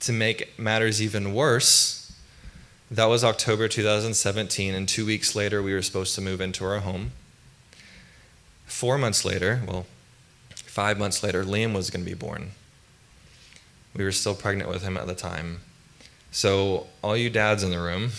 To 0.01 0.11
make 0.11 0.57
matters 0.57 0.99
even 0.99 1.33
worse, 1.33 2.01
that 2.89 3.05
was 3.05 3.23
October 3.23 3.67
2017, 3.67 4.73
and 4.73 4.89
two 4.89 5.05
weeks 5.05 5.35
later, 5.35 5.61
we 5.61 5.73
were 5.73 5.81
supposed 5.83 6.15
to 6.15 6.21
move 6.21 6.41
into 6.41 6.65
our 6.65 6.79
home. 6.79 7.11
Four 8.71 8.97
months 8.97 9.25
later, 9.25 9.61
well, 9.67 9.85
five 10.55 10.97
months 10.97 11.21
later, 11.21 11.43
Liam 11.43 11.75
was 11.75 11.91
going 11.91 12.03
to 12.03 12.09
be 12.09 12.15
born. 12.15 12.51
We 13.93 14.03
were 14.03 14.13
still 14.13 14.33
pregnant 14.33 14.71
with 14.71 14.81
him 14.81 14.97
at 14.97 15.05
the 15.05 15.13
time. 15.13 15.59
So, 16.31 16.87
all 17.03 17.15
you 17.15 17.29
dads 17.29 17.63
in 17.63 17.69
the 17.69 17.79
room, 17.79 18.11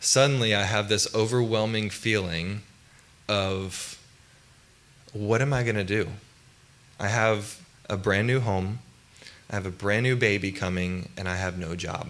suddenly 0.00 0.54
I 0.54 0.62
have 0.62 0.88
this 0.88 1.12
overwhelming 1.14 1.90
feeling 1.90 2.62
of 3.28 3.98
what 5.12 5.42
am 5.42 5.52
I 5.52 5.62
going 5.62 5.74
to 5.76 5.84
do? 5.84 6.08
I 6.98 7.08
have 7.08 7.60
a 7.90 7.98
brand 7.98 8.28
new 8.28 8.40
home, 8.40 8.78
I 9.50 9.56
have 9.56 9.66
a 9.66 9.70
brand 9.70 10.04
new 10.04 10.16
baby 10.16 10.52
coming, 10.52 11.10
and 11.18 11.28
I 11.28 11.36
have 11.36 11.58
no 11.58 11.74
job. 11.74 12.06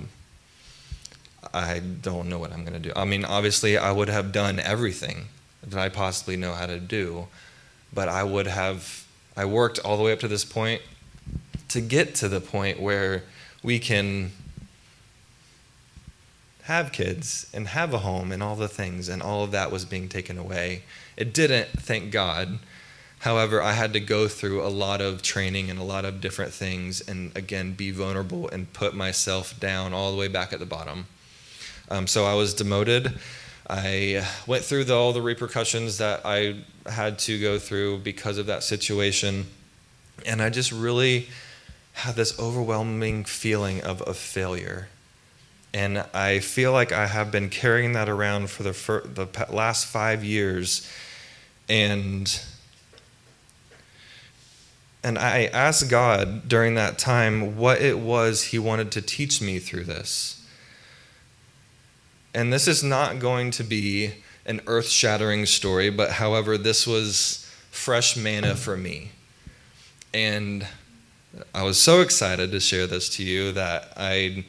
I 1.52 1.80
don't 1.80 2.28
know 2.28 2.38
what 2.38 2.52
I'm 2.52 2.64
going 2.64 2.80
to 2.80 2.88
do. 2.88 2.92
I 2.94 3.06
mean, 3.06 3.24
obviously, 3.24 3.76
I 3.76 3.90
would 3.90 4.08
have 4.08 4.30
done 4.30 4.60
everything 4.60 5.28
that 5.66 5.78
I 5.78 5.88
possibly 5.88 6.36
know 6.36 6.52
how 6.52 6.66
to 6.66 6.80
do. 6.80 7.28
But 7.92 8.08
I 8.08 8.24
would 8.24 8.46
have, 8.46 9.06
I 9.36 9.44
worked 9.44 9.78
all 9.78 9.96
the 9.96 10.02
way 10.02 10.12
up 10.12 10.20
to 10.20 10.28
this 10.28 10.44
point 10.44 10.82
to 11.68 11.80
get 11.80 12.14
to 12.16 12.28
the 12.28 12.40
point 12.40 12.80
where 12.80 13.22
we 13.62 13.78
can 13.78 14.32
have 16.64 16.92
kids 16.92 17.50
and 17.52 17.68
have 17.68 17.92
a 17.92 17.98
home 17.98 18.32
and 18.32 18.42
all 18.42 18.56
the 18.56 18.68
things, 18.68 19.08
and 19.08 19.22
all 19.22 19.44
of 19.44 19.50
that 19.50 19.70
was 19.70 19.84
being 19.84 20.08
taken 20.08 20.38
away. 20.38 20.82
It 21.16 21.34
didn't, 21.34 21.68
thank 21.68 22.10
God. 22.10 22.58
However, 23.20 23.62
I 23.62 23.72
had 23.72 23.92
to 23.94 24.00
go 24.00 24.28
through 24.28 24.62
a 24.62 24.68
lot 24.68 25.00
of 25.00 25.22
training 25.22 25.70
and 25.70 25.78
a 25.78 25.82
lot 25.84 26.04
of 26.04 26.20
different 26.20 26.52
things, 26.52 27.00
and 27.00 27.36
again, 27.36 27.72
be 27.72 27.90
vulnerable 27.90 28.48
and 28.48 28.72
put 28.72 28.94
myself 28.94 29.58
down 29.58 29.92
all 29.92 30.10
the 30.10 30.16
way 30.16 30.28
back 30.28 30.52
at 30.52 30.58
the 30.58 30.66
bottom. 30.66 31.06
Um, 31.90 32.06
so 32.06 32.24
I 32.24 32.34
was 32.34 32.54
demoted. 32.54 33.18
I 33.68 34.26
went 34.46 34.64
through 34.64 34.84
the, 34.84 34.94
all 34.94 35.12
the 35.12 35.22
repercussions 35.22 35.98
that 35.98 36.20
I 36.24 36.56
had 36.86 37.18
to 37.20 37.40
go 37.40 37.58
through 37.58 37.98
because 37.98 38.36
of 38.38 38.46
that 38.46 38.62
situation. 38.62 39.46
And 40.26 40.42
I 40.42 40.50
just 40.50 40.70
really 40.70 41.28
had 41.94 42.14
this 42.16 42.38
overwhelming 42.38 43.24
feeling 43.24 43.80
of 43.80 44.02
a 44.06 44.12
failure. 44.12 44.88
And 45.72 46.04
I 46.12 46.40
feel 46.40 46.72
like 46.72 46.92
I 46.92 47.06
have 47.06 47.32
been 47.32 47.48
carrying 47.48 47.92
that 47.92 48.08
around 48.08 48.50
for 48.50 48.62
the, 48.62 48.72
fir- 48.72 49.06
the 49.06 49.26
last 49.50 49.86
five 49.86 50.22
years. 50.22 50.88
And, 51.68 52.40
and 55.02 55.18
I 55.18 55.46
asked 55.46 55.88
God 55.88 56.48
during 56.48 56.74
that 56.74 56.98
time 56.98 57.56
what 57.56 57.80
it 57.80 57.98
was 57.98 58.44
He 58.44 58.58
wanted 58.58 58.92
to 58.92 59.02
teach 59.02 59.40
me 59.40 59.58
through 59.58 59.84
this. 59.84 60.43
And 62.34 62.52
this 62.52 62.66
is 62.66 62.82
not 62.82 63.20
going 63.20 63.52
to 63.52 63.62
be 63.62 64.12
an 64.44 64.60
earth 64.66 64.88
shattering 64.88 65.46
story, 65.46 65.88
but 65.88 66.10
however, 66.10 66.58
this 66.58 66.86
was 66.86 67.48
fresh 67.70 68.16
manna 68.16 68.54
for 68.56 68.76
me. 68.76 69.12
And 70.12 70.66
I 71.54 71.62
was 71.62 71.80
so 71.80 72.00
excited 72.00 72.50
to 72.50 72.60
share 72.60 72.86
this 72.86 73.08
to 73.16 73.24
you 73.24 73.52
that 73.52 73.92
I 73.96 74.44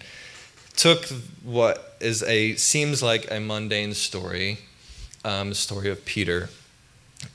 took 0.75 1.05
what 1.43 1.95
is 1.99 2.21
a 2.23 2.55
seems 2.55 3.01
like 3.01 3.31
a 3.31 3.39
mundane 3.39 3.93
story, 3.93 4.59
um, 5.23 5.49
the 5.49 5.55
story 5.55 5.89
of 5.89 6.03
Peter, 6.05 6.49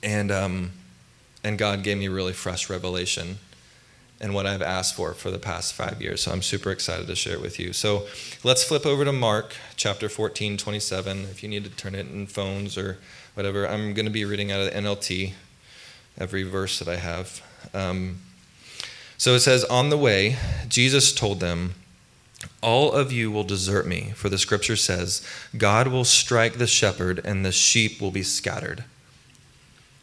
and 0.03 0.31
um, 0.31 0.73
and 1.43 1.59
God 1.59 1.83
gave 1.83 1.99
me 1.99 2.09
really 2.09 2.33
fresh 2.33 2.69
revelation 2.69 3.39
and 4.21 4.35
what 4.35 4.47
I've 4.47 4.63
asked 4.63 4.95
for 4.95 5.15
for 5.15 5.31
the 5.31 5.39
past 5.39 5.73
five 5.73 6.03
years. 6.03 6.23
So 6.23 6.33
I'm 6.33 6.43
super 6.43 6.71
excited 6.71 7.07
to 7.07 7.17
share 7.17 7.35
it 7.35 7.41
with 7.41 7.59
you. 7.59 7.73
So 7.73 8.07
let's 8.45 8.63
flip 8.63 8.85
over 8.85 9.05
to 9.05 9.13
Mark 9.13 9.55
chapter 9.77 10.09
14, 10.09 10.57
27. 10.57 11.23
If 11.25 11.43
you 11.43 11.49
need 11.49 11.65
to 11.65 11.71
turn 11.71 11.95
it 11.95 12.07
in 12.07 12.27
phones 12.27 12.77
or 12.77 12.99
whatever, 13.35 13.67
I'm 13.67 13.95
going 13.95 14.07
to 14.07 14.13
be 14.13 14.25
reading 14.25 14.53
out 14.53 14.61
of 14.61 14.67
the 14.67 14.79
NLT 14.79 15.33
every 16.19 16.43
verse 16.43 16.79
that 16.79 16.89
I 16.89 16.97
have. 16.97 17.43
Um, 17.73 18.19
so 19.17 19.35
it 19.35 19.41
says, 19.41 19.65
On 19.65 19.89
the 19.89 19.97
way, 19.97 20.37
Jesus 20.69 21.13
told 21.13 21.41
them, 21.41 21.75
All 22.63 22.93
of 22.93 23.13
you 23.13 23.31
will 23.31 23.45
desert 23.45 23.87
me, 23.87 24.13
for 24.15 24.29
the 24.29 24.39
scripture 24.39 24.77
says, 24.77 25.27
God 25.57 25.89
will 25.89 26.05
strike 26.05 26.55
the 26.55 26.67
shepherd, 26.67 27.21
and 27.25 27.45
the 27.45 27.53
sheep 27.53 28.01
will 28.01 28.11
be 28.11 28.23
scattered. 28.23 28.85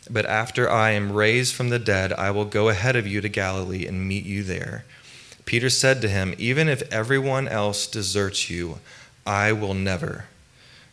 But 0.10 0.26
after 0.26 0.70
I 0.70 0.92
am 0.92 1.12
raised 1.12 1.54
from 1.54 1.70
the 1.70 1.80
dead, 1.80 2.14
I 2.14 2.32
will 2.32 2.46
go 2.46 2.70
ahead 2.70 2.96
of 2.96 3.08
you 3.08 3.22
to 3.22 3.30
Galilee 3.30 3.86
and 3.86 4.08
meet 4.08 4.26
you 4.26 4.44
there. 4.44 4.86
Peter 5.46 5.70
said 5.70 6.02
to 6.02 6.10
him, 6.10 6.34
Even 6.38 6.68
if 6.68 6.82
everyone 6.92 7.48
else 7.48 7.88
deserts 7.88 8.50
you, 8.50 8.80
I 9.26 9.52
will 9.52 9.74
never. 9.74 10.26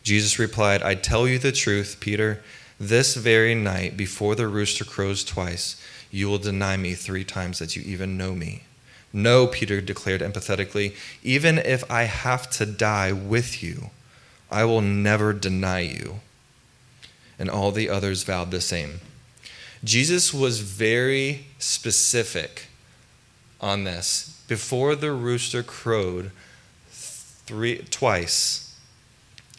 Jesus 0.03 0.39
replied, 0.39 0.81
I 0.81 0.95
tell 0.95 1.27
you 1.27 1.39
the 1.39 1.51
truth, 1.51 1.97
Peter. 1.99 2.41
This 2.79 3.15
very 3.15 3.55
night, 3.55 3.95
before 3.95 4.35
the 4.35 4.47
rooster 4.47 4.83
crows 4.83 5.23
twice, 5.23 5.81
you 6.11 6.27
will 6.27 6.37
deny 6.37 6.77
me 6.77 6.93
three 6.93 7.23
times 7.23 7.59
that 7.59 7.75
you 7.75 7.81
even 7.83 8.17
know 8.17 8.35
me. 8.35 8.63
No, 9.13 9.47
Peter 9.47 9.79
declared 9.79 10.21
empathetically, 10.21 10.93
even 11.23 11.57
if 11.57 11.89
I 11.89 12.03
have 12.03 12.49
to 12.51 12.65
die 12.65 13.13
with 13.13 13.63
you, 13.63 13.91
I 14.51 14.65
will 14.65 14.81
never 14.81 15.31
deny 15.31 15.79
you 15.79 16.19
and 17.37 17.49
all 17.49 17.71
the 17.71 17.89
others 17.89 18.23
vowed 18.23 18.51
the 18.51 18.61
same. 18.61 19.01
Jesus 19.83 20.33
was 20.33 20.61
very 20.61 21.47
specific 21.59 22.67
on 23.61 23.83
this. 23.83 24.43
Before 24.47 24.95
the 24.95 25.11
rooster 25.11 25.63
crowed 25.63 26.31
three, 26.89 27.79
twice, 27.89 28.79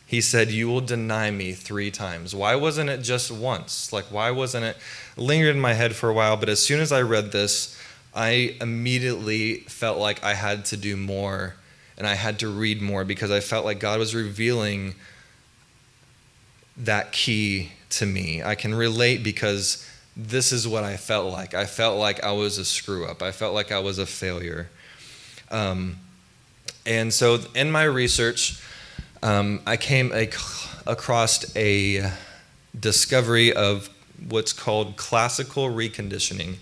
he 0.07 0.21
said, 0.21 0.51
You 0.51 0.69
will 0.69 0.81
deny 0.81 1.31
me 1.31 1.53
three 1.53 1.91
times. 1.91 2.35
Why 2.35 2.55
wasn't 2.55 2.91
it 2.91 3.03
just 3.03 3.31
once? 3.31 3.93
Like, 3.93 4.07
why 4.07 4.31
wasn't 4.31 4.65
it 4.65 4.77
lingered 5.17 5.55
in 5.55 5.61
my 5.61 5.75
head 5.75 5.97
for 5.97 6.09
a 6.09 6.15
while? 6.15 6.37
But 6.37 6.49
as 6.49 6.63
soon 6.63 6.81
as 6.81 6.93
I 6.93 7.03
read 7.03 7.33
this, 7.33 7.77
I 8.15 8.57
immediately 8.61 9.57
felt 9.69 9.99
like 9.99 10.25
I 10.25 10.35
had 10.35 10.65
to 10.67 10.77
do 10.77 10.97
more 10.97 11.57
and 11.99 12.07
I 12.07 12.15
had 12.15 12.39
to 12.41 12.49
read 12.49 12.81
more 12.81 13.05
because 13.05 13.31
I 13.31 13.41
felt 13.41 13.65
like 13.65 13.81
God 13.81 13.99
was 13.99 14.15
revealing 14.15 14.95
that 16.79 17.13
key 17.13 17.73
to 17.91 18.07
me. 18.07 18.43
I 18.43 18.55
can 18.55 18.75
relate 18.75 19.23
because 19.23 19.89
this 20.17 20.53
is 20.53 20.67
what 20.67 20.85
I 20.85 20.97
felt 20.97 21.33
like. 21.33 21.55
I 21.55 21.67
felt 21.67 21.99
like 21.99 22.23
I 22.25 22.33
was 22.33 22.59
a 22.59 22.65
screw 22.65 23.07
up. 23.07 23.23
I 23.23 23.33
felt 23.33 23.55
like 23.55 23.71
I 23.71 23.79
was 23.79 23.99
a 23.99 24.07
failure. 24.07 24.69
Um, 25.51 25.97
and 26.85 27.13
so 27.13 27.41
in 27.55 27.71
my 27.71 27.85
research, 27.85 28.61
um, 29.23 29.61
I 29.67 29.77
came 29.77 30.13
a, 30.13 30.31
across 30.87 31.57
a 31.57 32.13
discovery 32.79 33.53
of 33.53 33.91
what's 34.29 34.53
called 34.53 34.97
classical 34.97 35.69
reconditioning. 35.69 36.57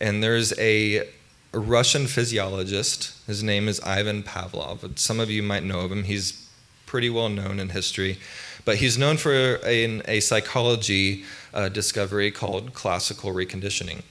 And 0.00 0.22
there's 0.22 0.56
a 0.58 1.08
Russian 1.52 2.06
physiologist. 2.06 3.14
His 3.26 3.42
name 3.42 3.68
is 3.68 3.80
Ivan 3.80 4.22
Pavlov. 4.22 4.98
Some 4.98 5.20
of 5.20 5.30
you 5.30 5.42
might 5.42 5.64
know 5.64 5.80
of 5.80 5.92
him. 5.92 6.04
He's 6.04 6.48
pretty 6.86 7.10
well 7.10 7.28
known 7.28 7.58
in 7.58 7.70
history. 7.70 8.18
But 8.64 8.76
he's 8.76 8.96
known 8.96 9.16
for 9.16 9.32
a, 9.64 10.00
a 10.06 10.20
psychology 10.20 11.24
uh, 11.52 11.68
discovery 11.68 12.30
called 12.30 12.74
classical 12.74 13.32
reconditioning. 13.32 14.02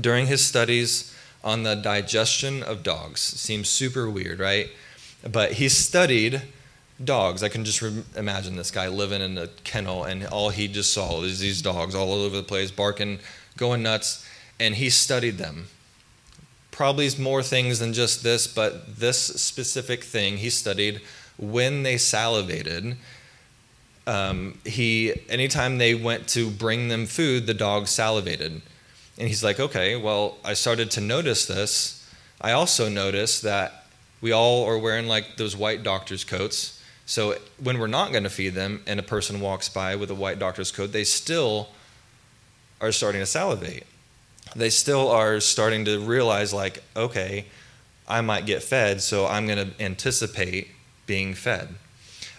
During 0.00 0.26
his 0.26 0.44
studies 0.44 1.12
on 1.46 1.62
the 1.62 1.76
digestion 1.76 2.62
of 2.64 2.82
dogs. 2.82 3.20
Seems 3.20 3.68
super 3.68 4.10
weird, 4.10 4.40
right? 4.40 4.68
But 5.30 5.52
he 5.52 5.68
studied 5.68 6.42
dogs. 7.02 7.42
I 7.44 7.48
can 7.48 7.64
just 7.64 7.80
re- 7.80 8.02
imagine 8.16 8.56
this 8.56 8.72
guy 8.72 8.88
living 8.88 9.22
in 9.22 9.38
a 9.38 9.46
kennel, 9.62 10.02
and 10.02 10.26
all 10.26 10.50
he 10.50 10.66
just 10.66 10.92
saw 10.92 11.22
is 11.22 11.38
these 11.38 11.62
dogs 11.62 11.94
all 11.94 12.12
over 12.12 12.36
the 12.36 12.42
place, 12.42 12.72
barking, 12.72 13.20
going 13.56 13.82
nuts, 13.82 14.26
and 14.58 14.74
he 14.74 14.90
studied 14.90 15.38
them. 15.38 15.68
Probably 16.72 17.08
more 17.16 17.44
things 17.44 17.78
than 17.78 17.92
just 17.92 18.24
this, 18.24 18.48
but 18.48 18.98
this 18.98 19.18
specific 19.18 20.02
thing 20.02 20.38
he 20.38 20.50
studied 20.50 21.00
when 21.38 21.84
they 21.84 21.96
salivated. 21.96 22.96
Um, 24.06 24.58
he 24.64 25.14
anytime 25.28 25.78
they 25.78 25.94
went 25.94 26.28
to 26.28 26.50
bring 26.50 26.88
them 26.88 27.06
food, 27.06 27.46
the 27.46 27.54
dogs 27.54 27.90
salivated, 27.90 28.62
and 29.18 29.28
he's 29.28 29.42
like, 29.42 29.58
okay, 29.58 29.96
well, 29.96 30.38
I 30.44 30.54
started 30.54 30.90
to 30.92 31.00
notice 31.00 31.46
this. 31.46 32.08
I 32.40 32.52
also 32.52 32.88
noticed 32.88 33.42
that 33.42 33.86
we 34.20 34.32
all 34.32 34.64
are 34.64 34.78
wearing 34.78 35.06
like 35.06 35.36
those 35.36 35.56
white 35.56 35.82
doctor's 35.82 36.24
coats 36.24 36.76
so 37.06 37.36
when 37.62 37.78
we're 37.78 37.86
not 37.86 38.10
going 38.10 38.24
to 38.24 38.30
feed 38.30 38.54
them 38.54 38.82
and 38.86 38.98
a 38.98 39.02
person 39.02 39.40
walks 39.40 39.68
by 39.68 39.94
with 39.94 40.10
a 40.10 40.14
white 40.14 40.40
doctor's 40.40 40.72
coat, 40.72 40.90
they 40.90 41.04
still 41.04 41.68
are 42.80 42.90
starting 42.90 43.22
to 43.22 43.26
salivate. 43.26 43.86
They 44.56 44.70
still 44.70 45.08
are 45.08 45.38
starting 45.38 45.84
to 45.84 46.00
realize, 46.00 46.52
like, 46.52 46.82
okay, 46.96 47.46
I 48.08 48.20
might 48.22 48.44
get 48.44 48.62
fed, 48.62 49.00
so 49.00 49.26
I'm 49.26 49.46
going 49.46 49.70
to 49.70 49.82
anticipate 49.82 50.68
being 51.06 51.34
fed. 51.34 51.68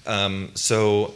Um, 0.06 0.52
so 0.54 1.14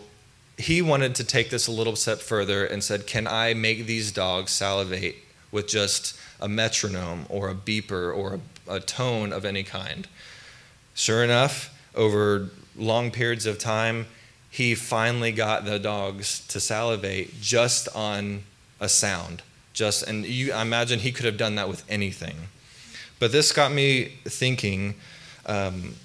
he 0.61 0.81
wanted 0.81 1.15
to 1.15 1.23
take 1.23 1.49
this 1.49 1.67
a 1.67 1.71
little 1.71 1.95
step 1.95 2.19
further 2.19 2.65
and 2.65 2.83
said, 2.83 3.07
Can 3.07 3.27
I 3.27 3.53
make 3.53 3.85
these 3.85 4.11
dogs 4.11 4.51
salivate 4.51 5.15
with 5.51 5.67
just 5.67 6.17
a 6.39 6.47
metronome 6.47 7.25
or 7.29 7.49
a 7.49 7.55
beeper 7.55 8.15
or 8.15 8.39
a, 8.67 8.75
a 8.75 8.79
tone 8.79 9.33
of 9.33 9.45
any 9.45 9.63
kind? 9.63 10.07
Sure 10.93 11.23
enough, 11.23 11.77
over 11.95 12.49
long 12.75 13.11
periods 13.11 13.45
of 13.45 13.57
time, 13.57 14.07
he 14.49 14.75
finally 14.75 15.31
got 15.31 15.65
the 15.65 15.79
dogs 15.79 16.45
to 16.47 16.59
salivate 16.59 17.41
just 17.41 17.87
on 17.95 18.43
a 18.79 18.89
sound. 18.89 19.41
Just 19.73 20.03
and 20.03 20.25
you 20.25 20.51
I 20.51 20.61
imagine 20.61 20.99
he 20.99 21.11
could 21.11 21.25
have 21.25 21.37
done 21.37 21.55
that 21.55 21.69
with 21.69 21.83
anything. 21.89 22.35
But 23.19 23.31
this 23.31 23.51
got 23.51 23.71
me 23.71 24.13
thinking 24.25 24.95
um, 25.45 25.95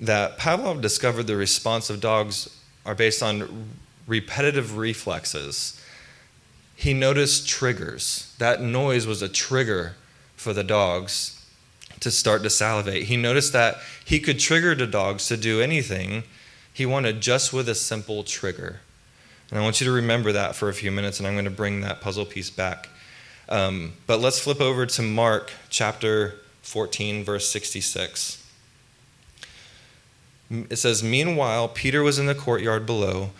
that 0.00 0.38
Pavlov 0.38 0.80
discovered 0.80 1.26
the 1.26 1.36
response 1.36 1.90
of 1.90 2.00
dogs 2.00 2.48
are 2.86 2.94
based 2.94 3.22
on 3.22 3.68
repetitive 4.10 4.76
reflexes. 4.76 5.80
He 6.74 6.92
noticed 6.92 7.48
triggers. 7.48 8.34
That 8.38 8.60
noise 8.60 9.06
was 9.06 9.22
a 9.22 9.28
trigger 9.28 9.94
for 10.34 10.52
the 10.52 10.64
dogs 10.64 11.46
to 12.00 12.10
start 12.10 12.42
to 12.42 12.50
salivate. 12.50 13.04
He 13.04 13.16
noticed 13.16 13.52
that 13.52 13.76
he 14.04 14.18
could 14.18 14.40
trigger 14.40 14.74
the 14.74 14.86
dogs 14.86 15.28
to 15.28 15.36
do 15.36 15.60
anything 15.60 16.24
he 16.72 16.84
wanted 16.84 17.20
just 17.20 17.52
with 17.52 17.68
a 17.68 17.74
simple 17.74 18.24
trigger. 18.24 18.80
And 19.50 19.58
I 19.58 19.62
want 19.62 19.80
you 19.80 19.84
to 19.86 19.92
remember 19.92 20.32
that 20.32 20.56
for 20.56 20.68
a 20.68 20.74
few 20.74 20.90
minutes, 20.90 21.18
and 21.18 21.26
I'm 21.26 21.34
going 21.34 21.44
to 21.44 21.50
bring 21.50 21.80
that 21.82 22.00
puzzle 22.00 22.24
piece 22.24 22.50
back. 22.50 22.88
Um, 23.48 23.92
but 24.06 24.20
let's 24.20 24.40
flip 24.40 24.60
over 24.60 24.86
to 24.86 25.02
Mark 25.02 25.52
chapter 25.68 26.36
14, 26.62 27.24
verse 27.24 27.48
66. 27.50 28.44
It 30.50 30.76
says, 30.76 31.02
Meanwhile, 31.02 31.68
Peter 31.68 32.02
was 32.02 32.18
in 32.18 32.26
the 32.26 32.34
courtyard 32.34 32.86
below. 32.86 33.30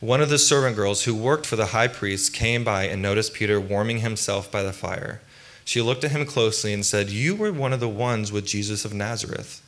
One 0.00 0.20
of 0.20 0.28
the 0.28 0.38
servant 0.38 0.76
girls 0.76 1.04
who 1.04 1.14
worked 1.14 1.46
for 1.46 1.56
the 1.56 1.66
high 1.66 1.88
priest 1.88 2.34
came 2.34 2.64
by 2.64 2.84
and 2.84 3.00
noticed 3.00 3.32
Peter 3.32 3.60
warming 3.60 3.98
himself 3.98 4.50
by 4.50 4.62
the 4.62 4.72
fire. 4.72 5.20
She 5.64 5.80
looked 5.80 6.04
at 6.04 6.10
him 6.10 6.26
closely 6.26 6.74
and 6.74 6.84
said, 6.84 7.10
You 7.10 7.34
were 7.34 7.52
one 7.52 7.72
of 7.72 7.80
the 7.80 7.88
ones 7.88 8.30
with 8.30 8.46
Jesus 8.46 8.84
of 8.84 8.92
Nazareth. 8.92 9.62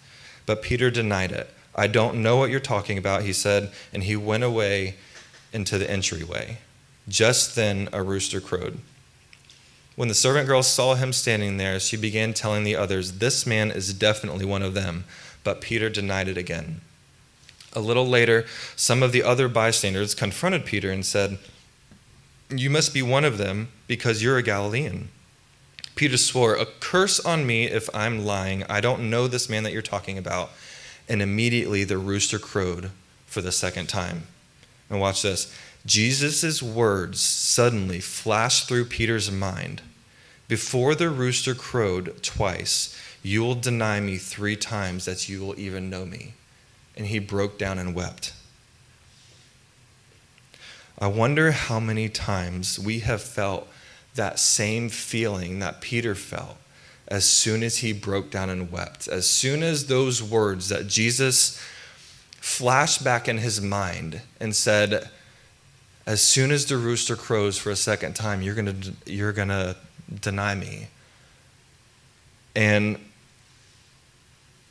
But 0.45 0.63
Peter 0.63 0.91
denied 0.91 1.33
it. 1.33 1.51
I 1.75 1.87
don't 1.87 2.23
know 2.23 2.37
what 2.37 2.51
you're 2.51 2.61
talking 2.61 2.99
about, 2.99 3.23
he 3.23 3.33
said, 3.33 3.71
and 3.93 4.05
he 4.05 4.17
went 4.17 4.45
away 4.45 4.97
into 5.53 5.79
the 5.79 5.91
entryway. 5.91 6.59
Just 7.09 7.55
then 7.55 7.89
a 7.93 8.03
rooster 8.03 8.41
crowed. 8.41 8.81
When 9.95 10.09
the 10.09 10.15
servant 10.15 10.47
girl 10.47 10.63
saw 10.63 10.95
him 10.95 11.13
standing 11.13 11.57
there, 11.57 11.81
she 11.81 11.97
began 11.97 12.35
telling 12.35 12.65
the 12.65 12.77
others, 12.77 13.19
This 13.19 13.47
man 13.47 13.71
is 13.71 13.95
definitely 13.95 14.45
one 14.45 14.63
of 14.63 14.75
them. 14.75 15.05
But 15.45 15.61
Peter 15.61 15.89
denied 15.89 16.29
it 16.29 16.37
again. 16.37 16.81
A 17.77 17.81
little 17.81 18.09
later, 18.09 18.47
some 18.75 19.03
of 19.03 19.13
the 19.13 19.23
other 19.23 19.49
bystanders 19.49 20.15
confronted 20.15 20.65
Peter 20.65 20.91
and 20.91 21.05
said, 21.05 21.39
You 22.49 22.71
must 22.71 22.95
be 22.95 23.03
one 23.03 23.25
of 23.25 23.37
them 23.37 23.69
because 23.87 24.23
you're 24.23 24.39
a 24.39 24.43
Galilean. 24.43 25.11
Peter 25.95 26.17
swore, 26.17 26.55
A 26.55 26.65
curse 26.65 27.21
on 27.21 27.47
me 27.47 27.67
if 27.67 27.95
I'm 27.95 28.25
lying. 28.25 28.65
I 28.65 28.81
don't 28.81 29.11
know 29.11 29.29
this 29.29 29.51
man 29.51 29.63
that 29.65 29.75
you're 29.75 29.83
talking 29.83 30.17
about. 30.17 30.53
And 31.07 31.21
immediately 31.21 31.85
the 31.85 31.99
rooster 31.99 32.39
crowed 32.39 32.91
for 33.27 33.43
the 33.43 33.53
second 33.53 33.91
time. 33.91 34.23
And 34.89 34.99
watch 34.99 35.21
this. 35.21 35.55
Jesus' 35.85 36.63
words 36.63 37.21
suddenly 37.21 38.01
flashed 38.01 38.69
through 38.69 38.87
Peter's 38.87 39.31
mind. 39.31 39.83
Before 40.49 40.95
the 40.95 41.11
rooster 41.11 41.55
crowed 41.55 42.23
twice, 42.23 42.99
you 43.23 43.43
will 43.43 43.55
deny 43.55 44.01
me 44.01 44.17
three 44.17 44.57
times 44.57 45.05
that 45.05 45.29
you 45.29 45.41
will 45.41 45.59
even 45.59 45.91
know 45.91 46.07
me. 46.07 46.33
And 46.97 47.07
he 47.07 47.19
broke 47.19 47.59
down 47.59 47.79
and 47.79 47.95
wept. 47.95 48.33
I 50.99 51.09
wonder 51.09 51.53
how 51.53 51.79
many 51.79 52.09
times 52.09 52.79
we 52.79 53.01
have 53.01 53.21
felt 53.21 53.69
that 54.15 54.39
same 54.39 54.89
feeling 54.89 55.59
that 55.59 55.81
Peter 55.81 56.15
felt 56.15 56.57
as 57.09 57.25
soon 57.25 57.63
as 57.63 57.79
he 57.79 57.93
broke 57.93 58.31
down 58.31 58.51
and 58.51 58.73
wept. 58.73 59.07
As 59.07 59.29
soon 59.29 59.63
as 59.63 59.87
those 59.87 60.23
words 60.23 60.69
that 60.71 60.89
Jesus 60.89 61.61
flashed 62.41 63.05
back 63.05 63.29
in 63.29 63.39
his 63.39 63.61
mind 63.61 64.23
and 64.41 64.57
said, 64.57 65.09
As 66.07 66.21
soon 66.21 66.51
as 66.51 66.67
the 66.67 66.77
rooster 66.77 67.15
crows 67.15 67.59
for 67.59 67.71
a 67.71 67.77
second 67.77 68.15
time, 68.15 68.43
you're 68.43 68.55
going 68.55 68.81
to 68.81 68.93
you're 69.05 69.33
going 69.33 69.49
to 69.49 69.77
deny 70.21 70.55
me. 70.55 70.89
And 72.55 72.99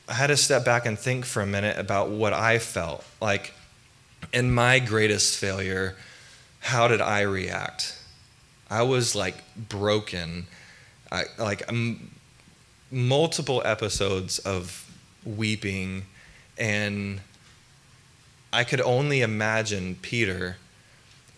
I 0.08 0.14
had 0.14 0.28
to 0.28 0.38
step 0.38 0.64
back 0.64 0.86
and 0.86 0.98
think 0.98 1.26
for 1.26 1.42
a 1.42 1.46
minute 1.46 1.78
about 1.78 2.10
what 2.10 2.34
I 2.34 2.60
felt. 2.60 3.04
Like, 3.22 3.54
in 4.32 4.54
my 4.54 4.80
greatest 4.80 5.38
failure, 5.38 5.96
how 6.60 6.88
did 6.88 7.02
I 7.02 7.22
react? 7.22 7.98
I 8.70 8.84
was 8.84 9.16
like 9.16 9.36
broken. 9.58 10.48
I, 11.12 11.24
like 11.38 11.68
um, 11.70 12.12
multiple 12.92 13.62
episodes 13.66 14.40
of 14.40 14.90
weeping, 15.24 16.06
and 16.58 17.22
I 18.54 18.64
could 18.64 18.82
only 18.82 19.22
imagine 19.22 19.98
Peter 20.02 20.58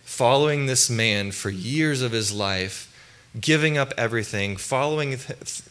following 0.03 0.65
this 0.65 0.89
man 0.89 1.31
for 1.31 1.49
years 1.49 2.01
of 2.01 2.11
his 2.11 2.31
life, 2.31 2.93
giving 3.39 3.77
up 3.77 3.93
everything, 3.97 4.55
following 4.55 5.19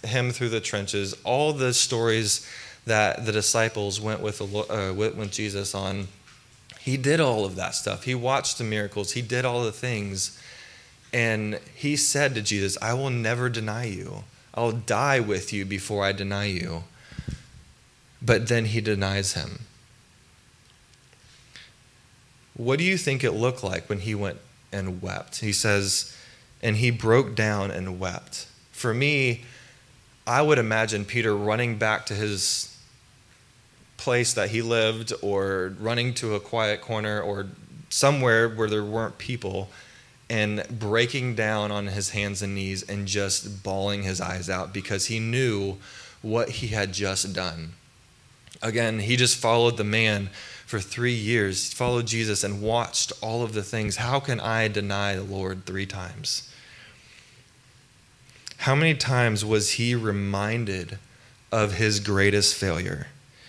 him 0.04 0.30
through 0.30 0.50
the 0.50 0.60
trenches, 0.60 1.14
all 1.24 1.52
the 1.52 1.72
stories 1.72 2.46
that 2.86 3.26
the 3.26 3.32
disciples 3.32 4.00
went 4.00 4.20
with, 4.20 4.40
uh, 4.40 4.94
with 4.94 5.30
Jesus 5.32 5.74
on. 5.74 6.08
He 6.80 6.96
did 6.96 7.20
all 7.20 7.44
of 7.44 7.56
that 7.56 7.74
stuff. 7.74 8.04
He 8.04 8.14
watched 8.14 8.58
the 8.58 8.64
miracles. 8.64 9.12
He 9.12 9.22
did 9.22 9.44
all 9.44 9.64
the 9.64 9.72
things. 9.72 10.40
And 11.12 11.60
he 11.74 11.96
said 11.96 12.34
to 12.34 12.42
Jesus, 12.42 12.78
I 12.80 12.94
will 12.94 13.10
never 13.10 13.48
deny 13.48 13.84
you. 13.84 14.24
I'll 14.54 14.72
die 14.72 15.20
with 15.20 15.52
you 15.52 15.64
before 15.64 16.04
I 16.04 16.12
deny 16.12 16.44
you. 16.44 16.84
But 18.22 18.48
then 18.48 18.66
he 18.66 18.80
denies 18.80 19.34
him. 19.34 19.60
What 22.54 22.78
do 22.78 22.84
you 22.84 22.96
think 22.96 23.22
it 23.22 23.32
looked 23.32 23.62
like 23.62 23.88
when 23.88 24.00
he 24.00 24.14
went 24.14 24.38
and 24.72 25.02
wept? 25.02 25.40
He 25.40 25.52
says, 25.52 26.16
and 26.62 26.76
he 26.76 26.90
broke 26.90 27.34
down 27.34 27.70
and 27.70 28.00
wept. 28.00 28.46
For 28.70 28.94
me, 28.94 29.44
I 30.26 30.40
would 30.42 30.58
imagine 30.58 31.04
Peter 31.04 31.36
running 31.36 31.76
back 31.76 32.06
to 32.06 32.14
his 32.14 32.75
place 33.96 34.34
that 34.34 34.50
he 34.50 34.62
lived 34.62 35.12
or 35.22 35.74
running 35.80 36.14
to 36.14 36.34
a 36.34 36.40
quiet 36.40 36.80
corner 36.80 37.20
or 37.20 37.46
somewhere 37.88 38.48
where 38.48 38.68
there 38.68 38.84
weren't 38.84 39.18
people 39.18 39.68
and 40.28 40.64
breaking 40.68 41.34
down 41.34 41.70
on 41.70 41.86
his 41.86 42.10
hands 42.10 42.42
and 42.42 42.54
knees 42.54 42.82
and 42.82 43.06
just 43.06 43.62
bawling 43.62 44.02
his 44.02 44.20
eyes 44.20 44.50
out 44.50 44.72
because 44.72 45.06
he 45.06 45.18
knew 45.18 45.76
what 46.22 46.48
he 46.48 46.68
had 46.68 46.92
just 46.92 47.32
done. 47.32 47.72
Again, 48.62 49.00
he 49.00 49.16
just 49.16 49.36
followed 49.36 49.76
the 49.76 49.84
man 49.84 50.30
for 50.66 50.80
three 50.80 51.14
years, 51.14 51.72
followed 51.72 52.06
Jesus 52.06 52.42
and 52.42 52.60
watched 52.60 53.12
all 53.22 53.44
of 53.44 53.52
the 53.52 53.62
things. 53.62 53.96
How 53.96 54.18
can 54.18 54.40
I 54.40 54.66
deny 54.66 55.14
the 55.14 55.22
Lord 55.22 55.64
three 55.64 55.86
times? 55.86 56.52
How 58.58 58.74
many 58.74 58.94
times 58.94 59.44
was 59.44 59.72
he 59.72 59.94
reminded 59.94 60.98
of 61.52 61.74
his 61.74 62.00
greatest 62.00 62.56
failure? 62.56 63.06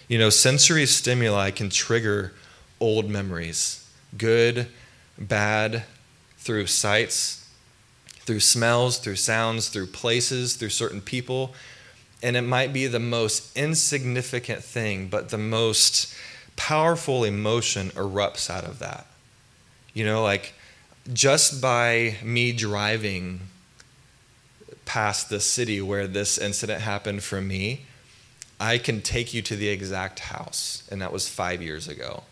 You 0.08 0.18
know, 0.18 0.30
sensory 0.30 0.86
stimuli 0.86 1.52
can 1.52 1.70
trigger 1.70 2.34
old 2.80 3.10
memories, 3.10 3.90
good, 4.18 4.68
bad, 5.18 5.84
through 6.38 6.68
sights, 6.68 7.50
through 8.20 8.40
smells, 8.40 9.00
through 9.00 9.18
sounds, 9.18 9.70
through 9.70 9.88
places, 9.88 10.56
through 10.56 10.70
certain 10.70 11.02
people. 11.02 11.54
and 12.24 12.36
it 12.36 12.42
might 12.42 12.74
be 12.74 12.88
the 12.88 13.00
most 13.00 13.56
insignificant 13.56 14.64
thing, 14.64 15.08
but 15.08 15.30
the 15.30 15.38
most 15.38 16.14
powerful 16.56 17.24
emotion 17.24 17.92
erupts 17.92 18.50
out 18.50 18.64
of 18.64 18.80
that. 18.80 19.06
You 19.94 20.04
know, 20.04 20.24
like 20.24 20.54
just 21.14 21.62
by 21.62 22.16
me 22.24 22.52
driving 22.54 23.42
past 24.86 25.30
the 25.30 25.40
city 25.40 25.80
where 25.82 26.08
this 26.08 26.38
incident 26.38 26.82
happened 26.82 27.24
for 27.24 27.40
me, 27.42 27.86
I 28.60 28.78
can 28.78 29.02
take 29.02 29.34
you 29.34 29.42
to 29.44 29.56
the 29.56 29.70
exact 29.70 30.20
house, 30.20 30.88
and 30.92 31.02
that 31.02 31.14
was 31.14 31.28
five 31.28 31.62
years 31.62 31.88
ago. 31.88 32.24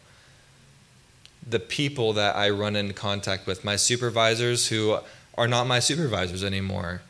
The 1.48 1.60
people 1.60 2.14
that 2.14 2.36
I 2.36 2.50
run 2.50 2.76
in 2.76 2.94
contact 2.94 3.46
with, 3.46 3.64
my 3.64 3.76
supervisors 3.76 4.70
who 4.70 4.98
are 5.36 5.48
not 5.48 5.68
my 5.68 5.80
supervisors 5.80 6.44
anymore, 6.44 7.02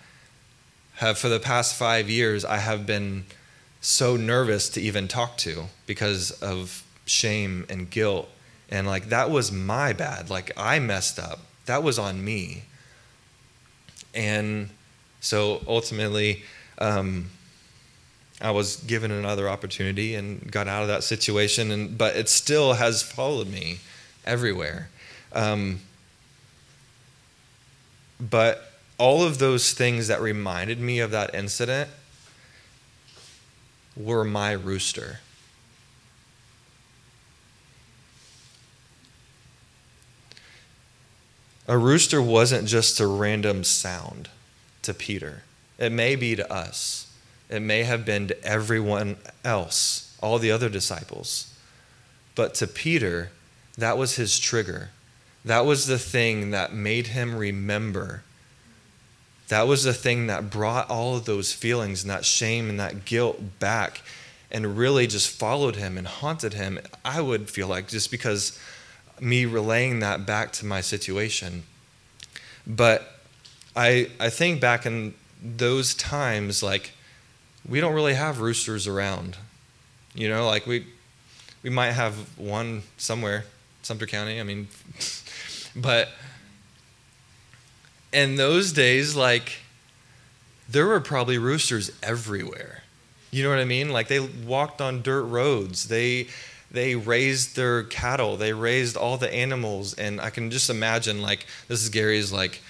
have 0.95 1.17
for 1.17 1.29
the 1.29 1.39
past 1.39 1.75
five 1.75 2.09
years, 2.09 2.43
I 2.43 2.57
have 2.57 2.85
been 2.85 3.25
so 3.79 4.17
nervous 4.17 4.67
to 4.69 4.81
even 4.81 5.07
talk 5.07 5.37
to 5.37 5.65
because 5.85 6.31
of 6.31 6.83
shame 7.05 7.65
and 7.69 7.89
guilt. 7.89 8.29
And 8.69 8.87
like, 8.87 9.09
that 9.09 9.29
was 9.29 9.51
my 9.51 9.93
bad. 9.93 10.29
Like, 10.29 10.51
I 10.57 10.79
messed 10.79 11.19
up. 11.19 11.39
That 11.65 11.83
was 11.83 11.99
on 11.99 12.23
me. 12.23 12.63
And 14.13 14.69
so 15.19 15.61
ultimately, 15.67 16.43
um, 16.79 17.29
I 18.45 18.51
was 18.51 18.75
given 18.75 19.09
another 19.09 19.49
opportunity 19.49 20.13
and 20.13 20.51
got 20.51 20.67
out 20.67 20.83
of 20.83 20.87
that 20.89 21.03
situation, 21.03 21.71
and 21.71 21.97
but 21.97 22.15
it 22.15 22.29
still 22.29 22.73
has 22.73 23.01
followed 23.01 23.47
me 23.47 23.79
everywhere. 24.23 24.89
Um, 25.33 25.79
but 28.19 28.71
all 28.99 29.23
of 29.23 29.39
those 29.39 29.73
things 29.73 30.09
that 30.09 30.21
reminded 30.21 30.79
me 30.79 30.99
of 30.99 31.09
that 31.09 31.33
incident 31.33 31.89
were 33.97 34.23
my 34.23 34.51
rooster. 34.51 35.21
A 41.67 41.79
rooster 41.79 42.21
wasn't 42.21 42.67
just 42.67 42.99
a 42.99 43.07
random 43.07 43.63
sound 43.63 44.29
to 44.83 44.93
Peter. 44.93 45.41
It 45.79 45.91
may 45.91 46.15
be 46.15 46.35
to 46.35 46.53
us. 46.53 47.07
It 47.49 47.61
may 47.61 47.83
have 47.83 48.05
been 48.05 48.27
to 48.27 48.43
everyone 48.43 49.17
else, 49.43 50.17
all 50.21 50.39
the 50.39 50.51
other 50.51 50.69
disciples. 50.69 51.53
But 52.33 52.53
to 52.55 52.67
Peter, 52.67 53.31
that 53.77 53.97
was 53.97 54.15
his 54.15 54.39
trigger. 54.39 54.89
That 55.43 55.65
was 55.65 55.85
the 55.85 55.99
thing 55.99 56.51
that 56.51 56.73
made 56.73 57.07
him 57.07 57.35
remember. 57.35 58.23
That 59.47 59.67
was 59.67 59.83
the 59.83 59.93
thing 59.93 60.27
that 60.27 60.49
brought 60.49 60.89
all 60.89 61.15
of 61.15 61.25
those 61.25 61.53
feelings 61.53 62.03
and 62.03 62.09
that 62.09 62.25
shame 62.25 62.69
and 62.69 62.79
that 62.79 63.05
guilt 63.05 63.59
back 63.59 64.01
and 64.51 64.77
really 64.77 65.05
just 65.05 65.29
followed 65.29 65.75
him 65.75 65.97
and 65.97 66.07
haunted 66.07 66.53
him. 66.53 66.79
I 67.03 67.21
would 67.21 67.49
feel 67.49 67.67
like 67.67 67.87
just 67.87 68.09
because 68.09 68.59
me 69.19 69.45
relaying 69.45 69.99
that 69.99 70.25
back 70.25 70.51
to 70.53 70.65
my 70.65 70.81
situation. 70.81 71.63
But 72.65 73.19
I, 73.75 74.09
I 74.19 74.29
think 74.29 74.59
back 74.59 74.85
in 74.85 75.13
those 75.41 75.93
times, 75.93 76.63
like, 76.63 76.91
we 77.67 77.79
don't 77.79 77.93
really 77.93 78.13
have 78.13 78.39
roosters 78.39 78.87
around. 78.87 79.37
You 80.13 80.29
know, 80.29 80.45
like 80.45 80.65
we, 80.65 80.87
we 81.63 81.69
might 81.69 81.91
have 81.91 82.15
one 82.37 82.83
somewhere, 82.97 83.45
Sumter 83.81 84.05
County. 84.05 84.39
I 84.39 84.43
mean, 84.43 84.67
but 85.75 86.09
in 88.13 88.35
those 88.35 88.71
days, 88.71 89.15
like, 89.15 89.59
there 90.69 90.87
were 90.87 90.99
probably 90.99 91.37
roosters 91.37 91.91
everywhere. 92.01 92.83
You 93.31 93.43
know 93.43 93.49
what 93.49 93.59
I 93.59 93.65
mean? 93.65 93.89
Like 93.89 94.07
they 94.07 94.19
walked 94.19 94.81
on 94.81 95.01
dirt 95.01 95.23
roads. 95.23 95.89
They 95.89 96.27
they 96.71 96.95
raised 96.95 97.55
their 97.55 97.83
cattle. 97.83 98.37
They 98.37 98.53
raised 98.53 98.97
all 98.97 99.17
the 99.17 99.33
animals, 99.33 99.93
and 99.93 100.21
I 100.21 100.29
can 100.29 100.51
just 100.51 100.69
imagine 100.69 101.21
like 101.21 101.45
this 101.67 101.83
is 101.83 101.89
Gary's 101.89 102.31
like 102.31 102.61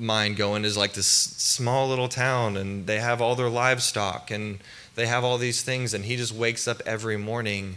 mind 0.00 0.36
going 0.36 0.64
is 0.64 0.76
like 0.76 0.94
this 0.94 1.06
small 1.06 1.88
little 1.88 2.08
town, 2.08 2.56
and 2.56 2.86
they 2.86 2.98
have 2.98 3.20
all 3.20 3.34
their 3.34 3.50
livestock, 3.50 4.30
and 4.30 4.58
they 4.94 5.06
have 5.06 5.22
all 5.24 5.38
these 5.38 5.62
things, 5.62 5.94
and 5.94 6.04
he 6.04 6.16
just 6.16 6.34
wakes 6.34 6.66
up 6.66 6.80
every 6.86 7.16
morning 7.16 7.76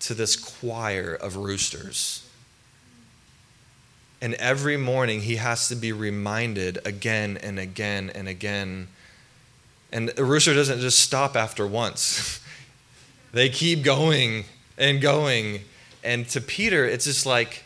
to 0.00 0.14
this 0.14 0.36
choir 0.36 1.14
of 1.14 1.36
roosters. 1.36 2.28
And 4.20 4.34
every 4.34 4.76
morning 4.76 5.22
he 5.22 5.36
has 5.36 5.68
to 5.68 5.74
be 5.74 5.92
reminded 5.92 6.78
again 6.86 7.36
and 7.42 7.58
again 7.58 8.10
and 8.14 8.28
again. 8.28 8.88
And 9.90 10.12
a 10.16 10.24
rooster 10.24 10.54
doesn't 10.54 10.80
just 10.80 11.00
stop 11.00 11.36
after 11.36 11.66
once. 11.66 12.40
they 13.32 13.48
keep 13.48 13.82
going 13.82 14.44
and 14.78 15.00
going. 15.00 15.62
And 16.04 16.28
to 16.30 16.40
Peter, 16.40 16.84
it's 16.84 17.04
just 17.04 17.26
like, 17.26 17.64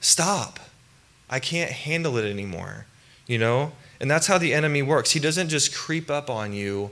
stop. 0.00 0.58
I 1.32 1.40
can't 1.40 1.72
handle 1.72 2.18
it 2.18 2.30
anymore. 2.30 2.86
You 3.26 3.38
know? 3.38 3.72
And 3.98 4.10
that's 4.10 4.26
how 4.26 4.36
the 4.36 4.52
enemy 4.52 4.82
works. 4.82 5.12
He 5.12 5.20
doesn't 5.20 5.48
just 5.48 5.74
creep 5.74 6.10
up 6.10 6.28
on 6.28 6.52
you 6.52 6.90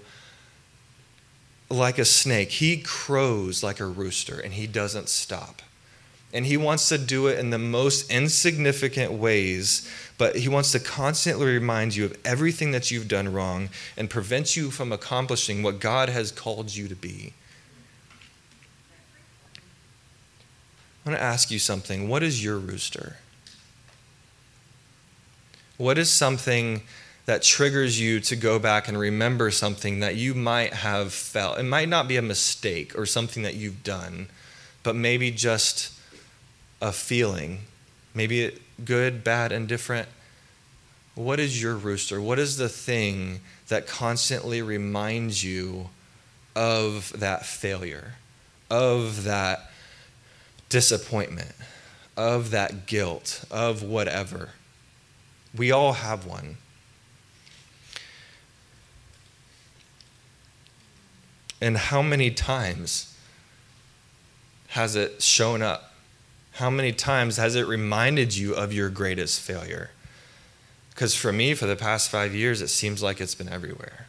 like 1.69 1.99
a 1.99 2.05
snake, 2.05 2.51
he 2.51 2.79
crows 2.79 3.63
like 3.63 3.79
a 3.79 3.87
rooster 3.87 4.41
and 4.41 4.55
he 4.55 4.67
doesn't 4.67 5.09
stop. 5.09 5.63
And 6.33 6.47
he 6.47 6.57
wants 6.57 6.89
to 6.89 6.99
do 6.99 7.27
it 7.27 7.39
in 7.39 7.51
the 7.51 7.59
most 7.59 8.11
insignificant 8.11 9.13
ways, 9.13 9.89
but 10.19 10.37
he 10.37 10.49
wants 10.49 10.73
to 10.73 10.81
constantly 10.81 11.47
remind 11.47 11.95
you 11.95 12.05
of 12.05 12.17
everything 12.25 12.71
that 12.73 12.91
you've 12.91 13.09
done 13.09 13.33
wrong 13.33 13.69
and 13.97 14.09
prevent 14.09 14.57
you 14.57 14.71
from 14.71 14.93
accomplishing 14.93 15.63
what 15.63 15.81
God 15.81 16.09
has 16.09 16.33
called 16.33 16.75
you 16.75 16.89
to 16.89 16.95
be. 16.95 17.35
I 21.05 21.11
want 21.11 21.19
to 21.19 21.25
ask 21.25 21.51
you 21.51 21.59
something. 21.59 22.09
What 22.09 22.23
is 22.23 22.45
your 22.45 22.59
rooster? 22.59 23.17
What 25.81 25.97
is 25.97 26.11
something 26.11 26.83
that 27.25 27.41
triggers 27.43 27.99
you 27.99 28.21
to 28.21 28.37
go 28.37 28.59
back 28.59 28.87
and 28.87 28.99
remember 28.99 29.51
something 29.51 30.01
that 30.01 30.15
you 30.15 30.35
might 30.35 30.75
have 30.75 31.11
felt? 31.11 31.59
It 31.59 31.63
might 31.63 31.89
not 31.89 32.07
be 32.07 32.19
a 32.19 32.23
mistake 32.23 32.93
or 32.99 33.07
something 33.07 33.45
that 33.45 33.55
you've 33.55 33.83
done, 33.83 34.27
but 34.83 34.95
maybe 34.95 35.31
just 35.31 35.99
a 36.83 36.93
feeling, 36.93 37.61
maybe 38.13 38.61
good, 38.85 39.25
bad, 39.25 39.53
indifferent. 39.53 40.07
What 41.15 41.41
is 41.41 41.63
your 41.63 41.77
rooster? 41.77 42.21
What 42.21 42.39
is 42.39 42.59
the 42.59 42.69
thing 42.69 43.41
that 43.69 43.87
constantly 43.87 44.61
reminds 44.61 45.43
you 45.43 45.89
of 46.55 47.11
that 47.19 47.47
failure, 47.47 48.17
of 48.69 49.25
that 49.25 49.71
disappointment, 50.69 51.53
of 52.19 52.51
that 52.51 52.85
guilt, 52.85 53.47
of 53.51 53.83
whatever? 53.83 54.51
We 55.57 55.71
all 55.71 55.95
have 55.95 56.27
one. 56.27 56.57
And 61.61 61.77
how 61.77 62.01
many 62.03 62.31
times 62.31 63.15
has 64.69 64.97
it 64.97 65.23
shown 65.23 65.61
up 65.61 65.91
how 66.61 66.69
many 66.69 66.93
times 66.93 67.39
has 67.39 67.55
it 67.55 67.67
reminded 67.67 68.37
you 68.37 68.55
of 68.55 68.71
your 68.71 68.91
greatest 68.91 69.41
failure? 69.41 69.91
Because 70.91 71.15
for 71.15 71.33
me, 71.33 71.55
for 71.55 71.67
the 71.67 71.75
past 71.75 72.11
five 72.11 72.35
years, 72.35 72.61
it 72.61 72.69
seems 72.69 73.03
like 73.03 73.19
it's 73.19 73.35
been 73.35 73.49
everywhere. 73.49 74.07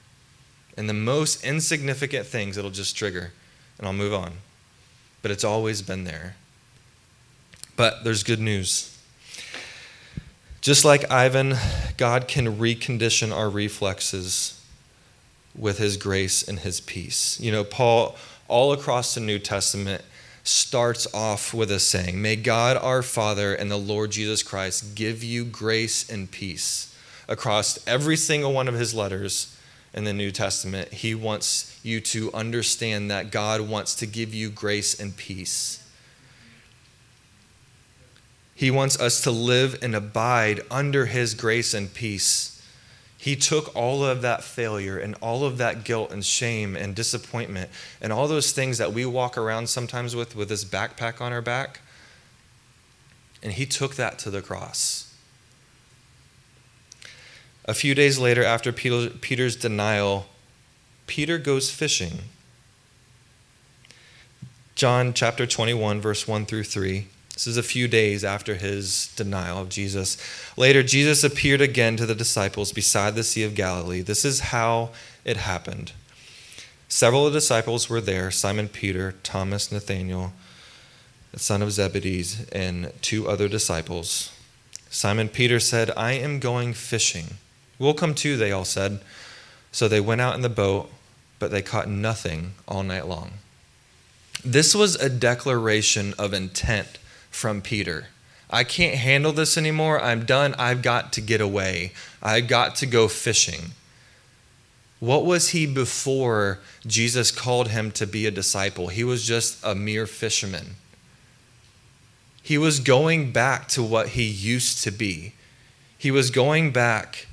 And 0.76 0.90
the 0.90 0.94
most 0.94 1.46
insignificant 1.46 2.26
things 2.26 2.58
it'll 2.58 2.72
just 2.72 2.98
trigger, 2.98 3.32
and 3.78 3.88
I'll 3.88 3.94
move 3.94 4.14
on. 4.14 4.34
But 5.22 5.32
it's 5.32 5.44
always 5.44 5.82
been 5.82 6.04
there. 6.04 6.36
But 7.78 8.04
there's 8.04 8.24
good 8.24 8.42
news. 8.42 8.98
Just 10.62 10.86
like 10.86 11.10
Ivan, 11.10 11.56
God 11.98 12.28
can 12.28 12.60
recondition 12.60 13.36
our 13.36 13.50
reflexes 13.50 14.64
with 15.58 15.80
his 15.80 15.98
grace 15.98 16.48
and 16.48 16.60
his 16.60 16.80
peace. 16.80 17.40
You 17.40 17.52
know, 17.52 17.64
Paul, 17.64 18.16
all 18.48 18.72
across 18.72 19.16
the 19.16 19.22
New 19.22 19.40
Testament, 19.40 20.04
starts 20.44 21.12
off 21.16 21.52
with 21.52 21.72
a 21.72 21.80
saying 21.80 22.22
May 22.22 22.36
God 22.36 22.78
our 22.78 23.02
Father 23.02 23.56
and 23.56 23.72
the 23.72 23.78
Lord 23.78 24.12
Jesus 24.12 24.44
Christ 24.44 24.94
give 24.94 25.24
you 25.24 25.46
grace 25.46 26.08
and 26.08 26.30
peace. 26.30 26.96
Across 27.28 27.88
every 27.88 28.16
single 28.16 28.54
one 28.54 28.68
of 28.68 28.76
his 28.76 28.94
letters 28.94 29.58
in 29.96 30.04
the 30.04 30.14
New 30.14 30.30
Testament, 30.30 30.94
he 30.94 31.16
wants 31.16 31.80
you 31.82 32.00
to 32.02 32.32
understand 32.34 33.10
that 33.10 33.32
God 33.32 33.62
wants 33.62 33.96
to 33.96 34.06
give 34.06 34.32
you 34.32 34.52
grace 34.52 35.00
and 35.00 35.18
peace. 35.18 35.81
He 38.62 38.70
wants 38.70 39.00
us 39.00 39.22
to 39.22 39.32
live 39.32 39.80
and 39.82 39.96
abide 39.96 40.62
under 40.70 41.08
his 41.08 41.34
grace 41.34 41.74
and 41.74 41.92
peace. 41.92 42.64
He 43.18 43.36
took 43.36 43.76
all 43.76 44.06
of 44.06 44.22
that 44.22 44.44
failure 44.44 45.00
and 45.00 45.16
all 45.20 45.44
of 45.44 45.58
that 45.58 45.84
guilt 45.84 46.12
and 46.12 46.24
shame 46.24 46.76
and 46.76 46.96
disappointment 46.96 47.72
and 48.00 48.14
all 48.14 48.28
those 48.28 48.52
things 48.52 48.78
that 48.78 48.94
we 48.94 49.04
walk 49.04 49.36
around 49.36 49.68
sometimes 49.68 50.16
with, 50.16 50.36
with 50.36 50.48
this 50.48 50.64
backpack 50.64 51.20
on 51.20 51.34
our 51.34 51.42
back, 51.42 51.80
and 53.42 53.54
he 53.54 53.66
took 53.66 53.96
that 53.96 54.20
to 54.20 54.30
the 54.30 54.44
cross. 54.44 55.12
A 57.66 57.74
few 57.74 57.96
days 57.96 58.20
later, 58.20 58.44
after 58.44 58.72
Peter's 58.72 59.56
denial 59.56 60.28
Peter 61.08 61.40
goes 61.40 61.72
fishing. 61.72 62.20
John 64.76 65.14
chapter 65.14 65.48
21, 65.48 66.00
verse 66.00 66.28
1 66.28 66.46
through 66.46 66.66
3. 66.66 67.08
This 67.42 67.48
is 67.48 67.58
a 67.58 67.64
few 67.64 67.88
days 67.88 68.24
after 68.24 68.54
his 68.54 69.08
denial 69.16 69.58
of 69.58 69.70
Jesus. 69.70 70.16
Later, 70.56 70.84
Jesus 70.84 71.24
appeared 71.24 71.60
again 71.60 71.98
to 71.98 72.06
the 72.06 72.14
disciples 72.14 72.72
beside 72.72 73.16
the 73.16 73.24
Sea 73.24 73.42
of 73.42 73.56
Galilee. 73.56 74.02
This 74.02 74.24
is 74.24 74.52
how 74.52 74.92
it 75.26 75.38
happened. 75.38 75.94
Several 76.88 77.26
of 77.26 77.34
the 77.34 77.40
disciples 77.40 77.90
were 77.90 78.00
there 78.00 78.30
Simon 78.30 78.68
Peter, 78.68 79.16
Thomas, 79.24 79.72
Nathanael, 79.72 80.34
the 81.32 81.40
son 81.40 81.64
of 81.64 81.72
Zebedee, 81.72 82.24
and 82.52 82.94
two 83.02 83.28
other 83.28 83.48
disciples. 83.48 84.32
Simon 84.92 85.28
Peter 85.28 85.60
said, 85.60 85.90
I 85.98 86.12
am 86.12 86.40
going 86.40 86.74
fishing. 86.74 87.38
We'll 87.80 87.96
come 87.96 88.14
too, 88.14 88.38
they 88.38 88.52
all 88.52 88.66
said. 88.66 89.02
So 89.72 89.88
they 89.88 90.00
went 90.00 90.22
out 90.22 90.36
in 90.36 90.42
the 90.42 90.48
boat, 90.48 90.92
but 91.40 91.50
they 91.50 91.64
caught 91.64 91.90
nothing 91.90 92.52
all 92.68 92.84
night 92.84 93.08
long. 93.08 93.32
This 94.46 94.76
was 94.76 94.94
a 94.94 95.10
declaration 95.10 96.14
of 96.20 96.36
intent 96.36 97.00
from 97.32 97.62
Peter. 97.62 98.08
I 98.50 98.64
can't 98.66 98.98
handle 98.98 99.32
this 99.32 99.58
anymore. 99.58 100.00
I'm 100.00 100.26
done. 100.26 100.54
I've 100.60 100.82
got 100.82 101.14
to 101.14 101.22
get 101.22 101.42
away. 101.42 101.94
I've 102.22 102.48
got 102.48 102.76
to 102.76 102.86
go 102.86 103.08
fishing. 103.08 103.72
What 105.00 105.26
was 105.26 105.50
he 105.50 105.66
before 105.66 106.60
Jesus 106.86 107.32
called 107.32 107.70
him 107.70 107.92
to 107.94 108.06
be 108.06 108.28
a 108.28 108.32
disciple? 108.32 108.90
He 108.90 109.04
was 109.04 109.26
just 109.26 109.64
a 109.64 109.74
mere 109.74 110.06
fisherman. 110.06 110.76
He 112.44 112.58
was 112.58 112.80
going 112.80 113.32
back 113.32 113.68
to 113.70 113.82
what 113.82 114.10
he 114.10 114.24
used 114.24 114.84
to 114.84 114.92
be. 114.92 115.34
He 115.98 116.12
was 116.12 116.30
going 116.30 116.72
back 116.72 117.28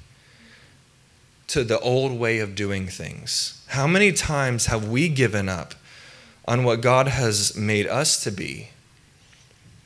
to 1.49 1.65
the 1.65 1.81
old 1.81 2.13
way 2.13 2.39
of 2.39 2.55
doing 2.55 2.87
things. 2.87 3.63
How 3.69 3.87
many 3.87 4.13
times 4.13 4.67
have 4.67 4.89
we 4.89 5.09
given 5.09 5.49
up 5.49 5.75
on 6.47 6.65
what 6.65 6.81
God 6.81 7.09
has 7.09 7.57
made 7.57 7.87
us 7.87 8.23
to 8.25 8.31
be 8.31 8.69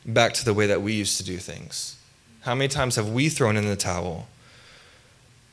back 0.05 0.35
to 0.35 0.45
the 0.45 0.55
way 0.55 0.67
that 0.67 0.83
we 0.83 0.93
used 0.93 1.17
to 1.19 1.25
do 1.25 1.39
things? 1.39 1.97
How 2.43 2.55
many 2.55 2.69
times 2.69 2.97
have 2.97 3.11
we 3.11 3.29
thrown 3.29 3.57
in 3.57 3.67
the 3.67 3.77
towel? 3.77 4.29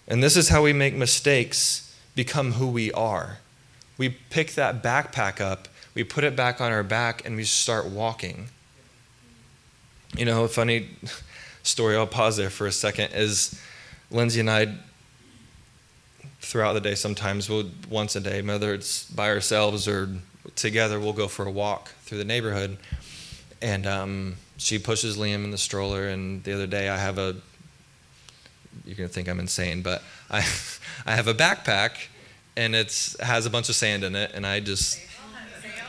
And 0.07 0.23
this 0.23 0.35
is 0.35 0.49
how 0.49 0.63
we 0.63 0.73
make 0.73 0.95
mistakes 0.95 1.95
become 2.15 2.53
who 2.53 2.67
we 2.67 2.91
are. 2.93 3.37
We 3.97 4.09
pick 4.09 4.53
that 4.53 4.81
backpack 4.81 5.39
up, 5.39 5.67
we 5.93 6.03
put 6.03 6.23
it 6.23 6.35
back 6.35 6.59
on 6.59 6.71
our 6.71 6.83
back, 6.83 7.25
and 7.25 7.35
we 7.35 7.43
start 7.43 7.85
walking. 7.85 8.47
You 10.17 10.25
know, 10.25 10.43
a 10.45 10.47
funny 10.47 10.89
story, 11.63 11.95
I'll 11.95 12.07
pause 12.07 12.37
there 12.37 12.49
for 12.49 12.65
a 12.65 12.71
second, 12.71 13.11
is 13.13 13.59
Lindsay 14.09 14.39
and 14.39 14.49
I, 14.49 14.75
throughout 16.41 16.73
the 16.73 16.81
day, 16.81 16.95
sometimes 16.95 17.49
we'll, 17.49 17.69
once 17.89 18.15
a 18.15 18.19
day, 18.19 18.41
whether 18.41 18.73
it's 18.73 19.05
by 19.11 19.29
ourselves 19.29 19.87
or 19.87 20.09
together, 20.55 20.99
we'll 20.99 21.13
go 21.13 21.27
for 21.27 21.45
a 21.45 21.51
walk 21.51 21.89
through 22.01 22.17
the 22.17 22.25
neighborhood. 22.25 22.77
And 23.61 23.85
um, 23.85 24.35
she 24.57 24.79
pushes 24.79 25.17
Liam 25.17 25.43
in 25.43 25.51
the 25.51 25.57
stroller. 25.57 26.07
And 26.07 26.43
the 26.43 26.53
other 26.53 26.67
day, 26.67 26.89
I 26.89 26.97
have 26.97 27.17
a, 27.17 27.35
you're 28.85 28.95
to 29.09 29.13
think 29.13 29.27
I'm 29.27 29.39
insane, 29.39 29.81
but 29.81 30.01
I, 30.29 30.45
I 31.05 31.15
have 31.15 31.27
a 31.27 31.33
backpack 31.33 32.07
and 32.55 32.75
it 32.75 33.15
has 33.21 33.45
a 33.45 33.49
bunch 33.49 33.69
of 33.69 33.75
sand 33.75 34.03
in 34.03 34.15
it. 34.15 34.31
And 34.33 34.45
I 34.45 34.59
just, 34.59 34.99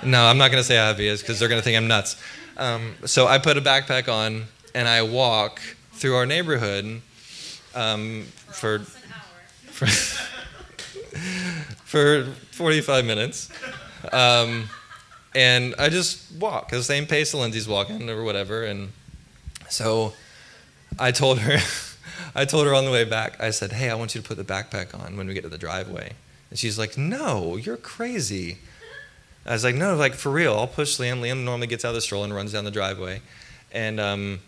no, 0.04 0.24
I'm 0.24 0.38
not 0.38 0.48
to 0.62 0.66
say 0.66 0.78
is 1.08 1.20
because 1.20 1.38
they're 1.38 1.48
to 1.60 1.64
think 1.64 1.76
I'm 1.76 1.88
nuts. 1.88 2.16
Um, 2.56 2.94
so 3.06 3.26
I 3.26 3.38
put 3.38 3.56
a 3.56 3.60
backpack 3.60 4.12
on 4.12 4.44
and 4.74 4.88
I 4.88 5.02
walk 5.02 5.60
through 5.92 6.16
our 6.16 6.26
neighborhood 6.26 7.02
um, 7.74 8.24
for, 8.48 8.80
for, 9.66 9.86
for 11.84 12.24
45 12.52 13.04
minutes. 13.04 13.50
Um, 14.12 14.68
and 15.34 15.74
I 15.78 15.88
just 15.88 16.32
walk 16.36 16.72
at 16.72 16.76
the 16.76 16.82
same 16.82 17.06
pace 17.06 17.32
Lindsay's 17.34 17.68
walking 17.68 18.08
or 18.10 18.24
whatever. 18.24 18.64
And 18.64 18.90
so 19.68 20.12
I 20.98 21.12
told 21.12 21.40
her, 21.40 21.58
I 22.34 22.44
told 22.44 22.66
her 22.66 22.74
on 22.74 22.84
the 22.84 22.90
way 22.90 23.04
back, 23.04 23.40
I 23.40 23.50
said, 23.50 23.72
hey, 23.72 23.90
I 23.90 23.94
want 23.94 24.14
you 24.14 24.20
to 24.20 24.26
put 24.26 24.36
the 24.36 24.44
backpack 24.44 24.98
on 24.98 25.16
when 25.16 25.26
we 25.26 25.34
get 25.34 25.42
to 25.42 25.48
the 25.48 25.58
driveway. 25.58 26.12
And 26.50 26.58
she's 26.58 26.78
like, 26.78 26.98
no, 26.98 27.56
you're 27.56 27.76
crazy. 27.76 28.58
I 29.46 29.52
was 29.52 29.64
like, 29.64 29.76
no, 29.76 29.94
like 29.94 30.14
for 30.14 30.30
real, 30.30 30.54
I'll 30.54 30.66
push 30.66 30.98
Liam. 30.98 31.20
Liam 31.20 31.44
normally 31.44 31.66
gets 31.66 31.84
out 31.84 31.90
of 31.90 31.94
the 31.94 32.00
stroller 32.00 32.24
and 32.24 32.34
runs 32.34 32.52
down 32.52 32.64
the 32.64 32.70
driveway. 32.70 33.22
And 33.72 34.00
um, 34.00 34.40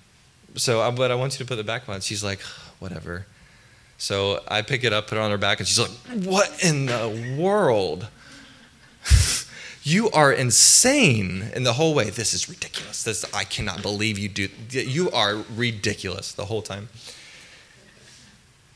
so, 0.56 0.90
but 0.92 1.10
I 1.10 1.14
want 1.14 1.38
you 1.38 1.44
to 1.44 1.44
put 1.44 1.64
the 1.64 1.70
backpack 1.70 1.88
on. 1.88 2.00
She's 2.00 2.24
like, 2.24 2.40
whatever. 2.78 3.26
So 3.98 4.42
I 4.48 4.62
pick 4.62 4.82
it 4.82 4.92
up, 4.92 5.06
put 5.06 5.16
it 5.16 5.20
on 5.20 5.30
her 5.30 5.38
back, 5.38 5.60
and 5.60 5.68
she's 5.68 5.78
like, 5.78 5.90
what 6.24 6.64
in 6.64 6.86
the 6.86 7.36
world? 7.38 8.08
you 9.82 10.10
are 10.10 10.32
insane 10.32 11.50
in 11.54 11.64
the 11.64 11.72
whole 11.72 11.94
way. 11.94 12.10
This 12.10 12.34
is 12.34 12.48
ridiculous. 12.48 13.02
This 13.02 13.24
I 13.34 13.44
cannot 13.44 13.82
believe 13.82 14.18
you 14.18 14.28
do. 14.28 14.48
You 14.70 15.10
are 15.10 15.38
ridiculous 15.54 16.32
the 16.32 16.44
whole 16.44 16.62
time. 16.62 16.88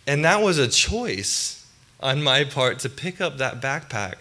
And 0.07 0.25
that 0.25 0.43
was 0.43 0.59
a 0.59 0.69
choice 0.69 1.67
on 2.01 2.23
my 2.23 2.45
part 2.45 2.79
to 2.81 2.89
pick 2.89 3.21
up 3.21 3.39
that 3.39 3.61
backpack 3.61 4.15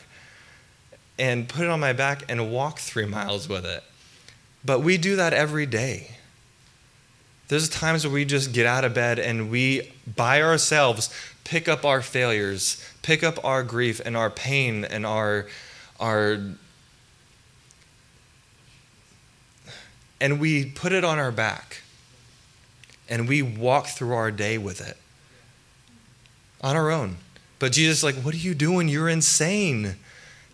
and 1.17 1.47
put 1.47 1.63
it 1.63 1.69
on 1.69 1.79
my 1.79 1.93
back 1.93 2.23
and 2.29 2.51
walk 2.51 2.79
three 2.79 3.05
miles 3.05 3.47
with 3.47 3.65
it. 3.65 3.83
But 4.63 4.79
we 4.81 4.97
do 4.97 5.15
that 5.15 5.33
every 5.33 5.65
day. 5.65 6.11
There's 7.47 7.69
times 7.69 8.05
where 8.05 8.13
we 8.13 8.25
just 8.25 8.53
get 8.53 8.65
out 8.65 8.83
of 8.83 8.93
bed 8.93 9.19
and 9.19 9.51
we, 9.51 9.93
by 10.15 10.41
ourselves, 10.41 11.13
pick 11.43 11.67
up 11.67 11.85
our 11.85 12.01
failures, 12.01 12.83
pick 13.03 13.23
up 13.23 13.43
our 13.45 13.63
grief 13.63 14.01
and 14.03 14.17
our 14.17 14.31
pain 14.31 14.83
and 14.83 15.05
our, 15.05 15.45
our, 15.99 16.39
and 20.19 20.39
we 20.39 20.65
put 20.65 20.91
it 20.91 21.03
on 21.03 21.19
our 21.19 21.31
back 21.31 21.81
and 23.09 23.27
we 23.27 23.41
walk 23.41 23.87
through 23.87 24.13
our 24.13 24.31
day 24.31 24.57
with 24.57 24.85
it 24.85 24.97
on 26.61 26.75
our 26.75 26.89
own. 26.89 27.17
But 27.59 27.71
Jesus 27.71 28.03
like, 28.03 28.15
what 28.15 28.33
are 28.33 28.37
you 28.37 28.55
doing? 28.55 28.87
You're 28.87 29.09
insane. 29.09 29.95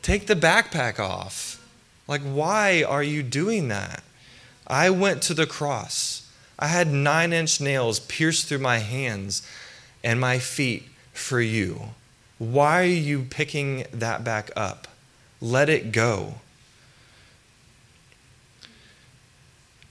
Take 0.02 0.28
the 0.28 0.36
backpack 0.36 1.00
off. 1.00 1.58
Like, 2.08 2.22
why 2.22 2.84
are 2.84 3.04
you 3.04 3.24
doing 3.24 3.70
that? 3.70 4.04
I 4.68 4.90
went 4.90 5.22
to 5.24 5.34
the 5.34 5.46
cross. 5.46 6.30
I 6.60 6.68
had 6.68 6.88
nine 6.92 7.34
inch 7.34 7.62
nails 7.62 8.00
pierced 8.00 8.48
through 8.48 8.60
my 8.60 8.80
hands 8.80 9.48
and 10.04 10.20
my 10.20 10.40
feet 10.40 10.90
for 11.14 11.42
you. 11.42 11.92
Why 12.38 12.82
are 12.82 12.86
you 12.86 13.24
picking 13.24 13.86
that 13.94 14.24
back 14.24 14.52
up? 14.56 14.88
Let 15.40 15.70
it 15.70 15.92
go. 15.92 16.36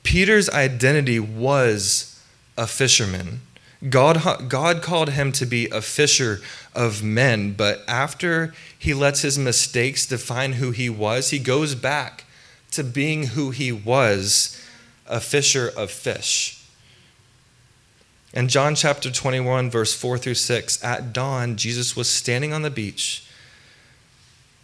Peter's 0.03 0.49
identity 0.51 1.21
was 1.21 2.23
a 2.57 2.67
fisherman. 2.67 3.41
God, 3.89 4.49
God 4.49 4.83
called 4.83 5.11
him 5.11 5.33
to 5.33 5.47
be 5.47 5.67
a 5.69 5.81
fisher 5.81 6.41
of 6.75 7.03
men, 7.03 7.53
but 7.53 7.83
after 7.89 8.55
he 8.79 8.93
lets 8.93 9.23
his 9.23 9.39
mistakes 9.39 10.07
define 10.07 10.55
who 10.55 10.71
he 10.71 10.91
was, 10.91 11.31
he 11.31 11.39
goes 11.39 11.75
back 11.75 12.25
to 12.73 12.85
being 12.85 13.29
who 13.29 13.51
he 13.51 13.73
was 13.73 14.63
a 15.07 15.21
fisher 15.21 15.73
of 15.77 15.91
fish. 15.91 16.63
In 18.33 18.49
John 18.49 18.75
chapter 18.75 19.11
21, 19.11 19.71
verse 19.71 19.93
4 19.95 20.19
through 20.19 20.35
6, 20.35 20.85
at 20.85 21.13
dawn, 21.13 21.57
Jesus 21.57 21.97
was 21.97 22.09
standing 22.09 22.53
on 22.53 22.63
the 22.63 22.71
beach, 22.71 23.27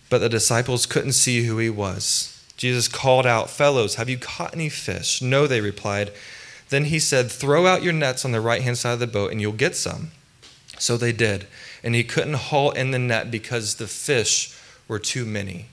but 0.08 0.18
the 0.18 0.28
disciples 0.28 0.86
couldn't 0.86 1.12
see 1.12 1.44
who 1.44 1.58
he 1.58 1.70
was. 1.70 2.35
Jesus 2.56 2.88
called 2.88 3.26
out, 3.26 3.50
Fellows, 3.50 3.96
have 3.96 4.08
you 4.08 4.18
caught 4.18 4.54
any 4.54 4.68
fish? 4.68 5.20
No, 5.20 5.46
they 5.46 5.60
replied. 5.60 6.12
Then 6.68 6.86
he 6.86 6.98
said, 6.98 7.30
Throw 7.30 7.66
out 7.66 7.82
your 7.82 7.92
nets 7.92 8.24
on 8.24 8.32
the 8.32 8.40
right 8.40 8.62
hand 8.62 8.78
side 8.78 8.94
of 8.94 9.00
the 9.00 9.06
boat, 9.06 9.30
and 9.30 9.40
you'll 9.40 9.52
get 9.52 9.76
some. 9.76 10.10
So 10.78 10.96
they 10.96 11.12
did. 11.12 11.46
And 11.82 11.94
he 11.94 12.04
couldn't 12.04 12.34
haul 12.34 12.70
in 12.72 12.90
the 12.90 12.98
net 12.98 13.30
because 13.30 13.74
the 13.74 13.86
fish 13.86 14.56
were 14.88 14.98
too 14.98 15.24
many. 15.24 15.66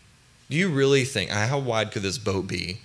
Do 0.49 0.57
you 0.57 0.69
really 0.69 1.05
think, 1.05 1.31
uh, 1.31 1.47
how 1.47 1.59
wide 1.59 1.91
could 1.91 2.03
this 2.03 2.17
boat 2.17 2.47
be? 2.47 2.79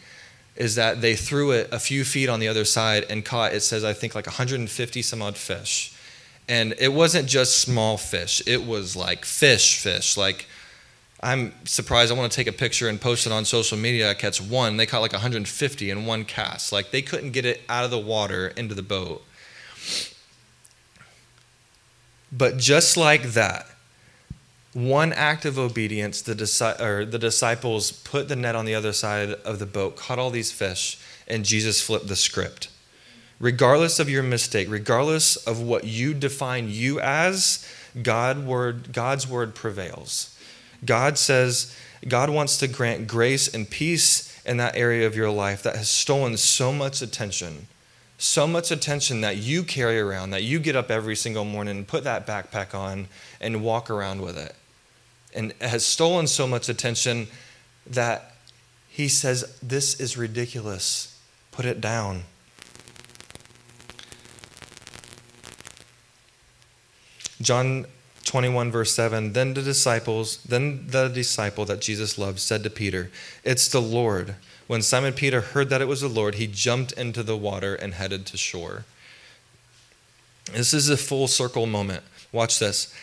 Is 0.56 0.74
that 0.74 1.00
they 1.00 1.14
threw 1.14 1.52
it 1.52 1.68
a 1.72 1.78
few 1.78 2.04
feet 2.04 2.28
on 2.28 2.40
the 2.40 2.48
other 2.48 2.64
side 2.64 3.04
and 3.10 3.24
caught, 3.24 3.52
it 3.52 3.60
says, 3.60 3.84
I 3.84 3.92
think 3.92 4.14
like 4.14 4.26
150 4.26 5.02
some 5.02 5.22
odd 5.22 5.36
fish. 5.36 5.94
And 6.48 6.74
it 6.78 6.92
wasn't 6.92 7.28
just 7.28 7.58
small 7.58 7.98
fish, 7.98 8.42
it 8.46 8.64
was 8.64 8.96
like 8.96 9.24
fish, 9.24 9.78
fish. 9.78 10.16
Like, 10.16 10.46
I'm 11.20 11.52
surprised. 11.64 12.12
I 12.12 12.14
want 12.14 12.30
to 12.30 12.36
take 12.36 12.46
a 12.46 12.52
picture 12.52 12.88
and 12.88 13.00
post 13.00 13.26
it 13.26 13.32
on 13.32 13.44
social 13.44 13.76
media. 13.76 14.10
I 14.10 14.14
catch 14.14 14.40
one. 14.40 14.76
They 14.76 14.86
caught 14.86 15.00
like 15.00 15.12
150 15.12 15.90
in 15.90 16.06
one 16.06 16.24
cast. 16.24 16.72
Like 16.72 16.90
they 16.90 17.02
couldn't 17.02 17.32
get 17.32 17.44
it 17.44 17.62
out 17.68 17.84
of 17.84 17.90
the 17.90 17.98
water 17.98 18.48
into 18.48 18.74
the 18.74 18.82
boat. 18.82 19.24
But 22.30 22.58
just 22.58 22.96
like 22.96 23.22
that, 23.22 23.66
one 24.74 25.12
act 25.12 25.44
of 25.44 25.58
obedience, 25.58 26.22
the, 26.22 26.34
disi- 26.34 27.10
the 27.10 27.18
disciples 27.18 27.90
put 27.90 28.28
the 28.28 28.36
net 28.36 28.54
on 28.54 28.64
the 28.64 28.74
other 28.74 28.92
side 28.92 29.30
of 29.30 29.58
the 29.58 29.66
boat, 29.66 29.96
caught 29.96 30.18
all 30.18 30.30
these 30.30 30.52
fish, 30.52 31.00
and 31.26 31.44
Jesus 31.44 31.82
flipped 31.82 32.06
the 32.06 32.16
script. 32.16 32.68
Regardless 33.40 33.98
of 33.98 34.10
your 34.10 34.22
mistake, 34.22 34.68
regardless 34.70 35.36
of 35.36 35.60
what 35.60 35.84
you 35.84 36.12
define 36.12 36.68
you 36.68 37.00
as, 37.00 37.66
God 38.02 38.46
word, 38.46 38.92
God's 38.92 39.26
word 39.26 39.54
prevails. 39.54 40.37
God 40.84 41.18
says, 41.18 41.76
God 42.06 42.30
wants 42.30 42.58
to 42.58 42.68
grant 42.68 43.08
grace 43.08 43.52
and 43.52 43.68
peace 43.68 44.40
in 44.46 44.56
that 44.58 44.76
area 44.76 45.06
of 45.06 45.16
your 45.16 45.30
life 45.30 45.62
that 45.62 45.76
has 45.76 45.88
stolen 45.88 46.36
so 46.36 46.72
much 46.72 47.02
attention. 47.02 47.66
So 48.16 48.46
much 48.46 48.70
attention 48.70 49.20
that 49.20 49.36
you 49.36 49.62
carry 49.62 50.00
around, 50.00 50.30
that 50.30 50.42
you 50.42 50.58
get 50.58 50.74
up 50.74 50.90
every 50.90 51.14
single 51.14 51.44
morning 51.44 51.76
and 51.76 51.86
put 51.86 52.04
that 52.04 52.26
backpack 52.26 52.74
on 52.74 53.08
and 53.40 53.62
walk 53.62 53.90
around 53.90 54.22
with 54.22 54.36
it. 54.36 54.54
And 55.34 55.52
it 55.52 55.62
has 55.62 55.86
stolen 55.86 56.26
so 56.26 56.46
much 56.46 56.68
attention 56.68 57.28
that 57.86 58.34
he 58.88 59.08
says, 59.08 59.56
This 59.62 60.00
is 60.00 60.16
ridiculous. 60.16 61.20
Put 61.52 61.64
it 61.64 61.80
down. 61.80 62.24
John 67.40 67.86
21 68.28 68.70
verse 68.70 68.94
7 68.94 69.32
then 69.32 69.54
the 69.54 69.62
disciples 69.62 70.36
then 70.42 70.86
the 70.88 71.08
disciple 71.08 71.64
that 71.64 71.80
jesus 71.80 72.18
loved 72.18 72.38
said 72.38 72.62
to 72.62 72.68
peter 72.68 73.10
it's 73.42 73.68
the 73.68 73.80
lord 73.80 74.34
when 74.66 74.82
simon 74.82 75.14
peter 75.14 75.40
heard 75.40 75.70
that 75.70 75.80
it 75.80 75.88
was 75.88 76.02
the 76.02 76.08
lord 76.08 76.34
he 76.34 76.46
jumped 76.46 76.92
into 76.92 77.22
the 77.22 77.36
water 77.36 77.74
and 77.74 77.94
headed 77.94 78.26
to 78.26 78.36
shore. 78.36 78.84
This 80.52 80.72
is 80.72 80.88
a 80.88 80.96
full 80.96 81.28
circle 81.28 81.66
moment. 81.66 82.02
Watch 82.32 82.58
this. 82.58 82.94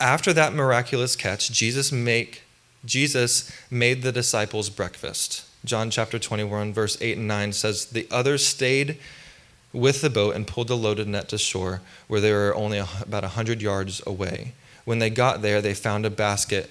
After 0.00 0.32
that 0.32 0.54
miraculous 0.54 1.16
catch 1.16 1.50
jesus 1.50 1.90
make 1.92 2.42
jesus 2.84 3.50
made 3.70 4.02
the 4.02 4.12
disciples 4.12 4.70
breakfast. 4.70 5.44
John 5.64 5.90
chapter 5.90 6.18
21 6.18 6.72
verse 6.72 6.96
8 7.00 7.18
and 7.18 7.28
9 7.28 7.52
says 7.52 7.86
the 7.86 8.06
others 8.10 8.46
stayed 8.46 8.98
with 9.72 10.00
the 10.00 10.10
boat 10.10 10.34
and 10.34 10.46
pulled 10.46 10.68
the 10.68 10.76
loaded 10.76 11.08
net 11.08 11.28
to 11.30 11.38
shore, 11.38 11.80
where 12.08 12.20
they 12.20 12.32
were 12.32 12.54
only 12.54 12.78
about 12.78 13.24
a 13.24 13.28
hundred 13.28 13.62
yards 13.62 14.02
away. 14.06 14.52
When 14.84 14.98
they 14.98 15.10
got 15.10 15.42
there, 15.42 15.62
they 15.62 15.74
found 15.74 16.04
a 16.04 16.10
basket. 16.10 16.70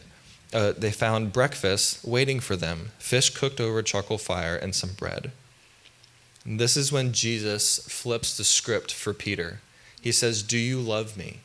Uh, 0.53 0.73
they 0.77 0.91
found 0.91 1.33
breakfast 1.33 2.03
waiting 2.03 2.39
for 2.39 2.55
them: 2.55 2.91
fish 2.99 3.29
cooked 3.29 3.59
over 3.59 3.79
a 3.79 3.83
charcoal 3.83 4.17
fire 4.17 4.55
and 4.55 4.75
some 4.75 4.93
bread. 4.93 5.31
And 6.43 6.59
this 6.59 6.75
is 6.75 6.91
when 6.91 7.13
Jesus 7.13 7.79
flips 7.87 8.35
the 8.35 8.43
script 8.43 8.93
for 8.93 9.13
Peter. 9.13 9.61
He 10.01 10.11
says, 10.11 10.43
"Do 10.43 10.57
you 10.57 10.79
love 10.79 11.15
me?" 11.17 11.39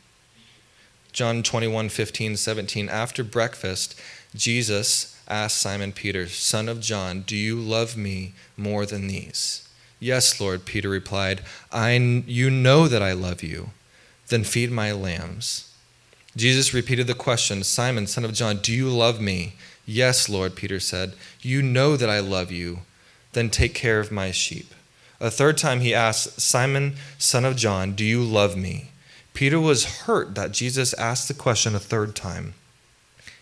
John 1.12 1.42
21, 1.42 1.88
15, 1.88 2.36
17. 2.36 2.90
After 2.90 3.24
breakfast, 3.24 3.98
Jesus 4.34 5.18
asked 5.26 5.56
Simon 5.56 5.92
Peter, 5.92 6.28
son 6.28 6.68
of 6.68 6.80
John, 6.80 7.22
Do 7.22 7.36
you 7.36 7.58
love 7.58 7.96
me 7.96 8.34
more 8.56 8.84
than 8.84 9.08
these? 9.08 9.65
Yes, 9.98 10.40
Lord, 10.40 10.64
Peter 10.64 10.88
replied, 10.88 11.42
I, 11.72 11.92
You 11.92 12.50
know 12.50 12.88
that 12.88 13.02
I 13.02 13.12
love 13.12 13.42
you. 13.42 13.70
Then 14.28 14.44
feed 14.44 14.70
my 14.70 14.92
lambs. 14.92 15.72
Jesus 16.36 16.74
repeated 16.74 17.06
the 17.06 17.14
question 17.14 17.62
Simon, 17.64 18.06
son 18.06 18.24
of 18.24 18.34
John, 18.34 18.58
do 18.58 18.72
you 18.72 18.88
love 18.88 19.20
me? 19.20 19.54
Yes, 19.86 20.28
Lord, 20.28 20.54
Peter 20.54 20.80
said. 20.80 21.14
You 21.40 21.62
know 21.62 21.96
that 21.96 22.10
I 22.10 22.20
love 22.20 22.50
you. 22.50 22.80
Then 23.32 23.50
take 23.50 23.74
care 23.74 24.00
of 24.00 24.12
my 24.12 24.32
sheep. 24.32 24.74
A 25.20 25.30
third 25.30 25.56
time 25.56 25.80
he 25.80 25.94
asked, 25.94 26.40
Simon, 26.40 26.96
son 27.18 27.44
of 27.44 27.56
John, 27.56 27.92
do 27.92 28.04
you 28.04 28.22
love 28.22 28.56
me? 28.56 28.90
Peter 29.32 29.60
was 29.60 30.00
hurt 30.00 30.34
that 30.34 30.52
Jesus 30.52 30.92
asked 30.94 31.28
the 31.28 31.34
question 31.34 31.74
a 31.74 31.78
third 31.78 32.14
time. 32.14 32.54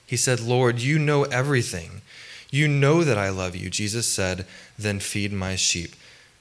He 0.07 0.17
said, 0.17 0.41
Lord, 0.41 0.81
you 0.81 0.99
know 0.99 1.25
everything. 1.25 2.03
You 2.51 2.69
know 2.69 3.03
that 3.03 3.19
I 3.19 3.31
love 3.31 3.57
you. 3.57 3.71
Jesus 3.71 4.07
said, 4.07 4.47
Then 4.79 5.01
feed 5.01 5.33
my 5.33 5.57
sheep. 5.57 5.97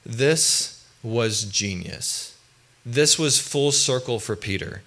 This 0.05 0.85
was 1.01 1.43
genius. 1.43 2.37
This 2.85 3.17
was 3.17 3.39
full 3.39 3.71
circle 3.71 4.19
for 4.19 4.35
Peter. 4.35 4.81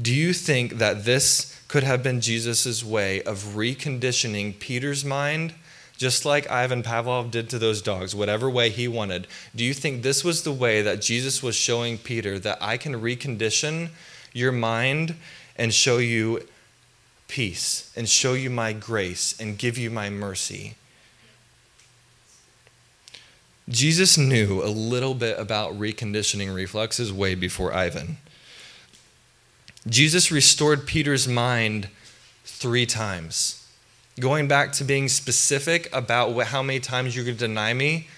Do 0.00 0.14
you 0.14 0.32
think 0.32 0.78
that 0.78 1.04
this 1.04 1.60
could 1.68 1.82
have 1.82 2.02
been 2.02 2.20
Jesus' 2.20 2.84
way 2.84 3.22
of 3.22 3.54
reconditioning 3.54 4.58
Peter's 4.58 5.04
mind, 5.04 5.54
just 5.96 6.24
like 6.24 6.50
Ivan 6.50 6.82
Pavlov 6.82 7.30
did 7.30 7.50
to 7.50 7.58
those 7.58 7.82
dogs, 7.82 8.14
whatever 8.14 8.48
way 8.48 8.70
he 8.70 8.88
wanted? 8.88 9.26
Do 9.54 9.64
you 9.64 9.74
think 9.74 10.02
this 10.02 10.24
was 10.24 10.42
the 10.42 10.52
way 10.52 10.82
that 10.82 11.00
Jesus 11.00 11.42
was 11.42 11.54
showing 11.54 11.98
Peter 11.98 12.38
that 12.38 12.58
I 12.60 12.76
can 12.76 12.94
recondition 12.94 13.90
your 14.32 14.52
mind 14.52 15.14
and 15.56 15.74
show 15.74 15.98
you 15.98 16.46
peace 17.28 17.92
and 17.94 18.08
show 18.08 18.32
you 18.32 18.50
my 18.50 18.72
grace 18.72 19.38
and 19.38 19.58
give 19.58 19.76
you 19.78 19.90
my 19.90 20.10
mercy? 20.10 20.74
Jesus 23.70 24.18
knew 24.18 24.60
a 24.64 24.66
little 24.66 25.14
bit 25.14 25.38
about 25.38 25.78
reconditioning 25.78 26.52
reflexes 26.52 27.12
way 27.12 27.36
before 27.36 27.72
Ivan. 27.72 28.16
Jesus 29.86 30.32
restored 30.32 30.88
Peter's 30.88 31.28
mind 31.28 31.88
three 32.44 32.84
times. 32.84 33.64
Going 34.18 34.48
back 34.48 34.72
to 34.72 34.84
being 34.84 35.08
specific 35.08 35.88
about 35.92 36.36
how 36.46 36.64
many 36.64 36.80
times 36.80 37.14
you're 37.14 37.24
going 37.24 37.36
to 37.36 37.46
deny 37.46 37.72
me, 37.72 38.08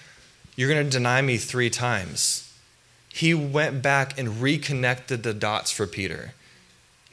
you're 0.55 0.69
going 0.69 0.83
to 0.83 0.89
deny 0.89 1.21
me 1.21 1.37
three 1.37 1.69
times. 1.69 2.51
He 3.13 3.35
went 3.35 3.83
back 3.83 4.17
and 4.17 4.41
reconnected 4.41 5.21
the 5.21 5.35
dots 5.35 5.71
for 5.71 5.85
Peter 5.85 6.33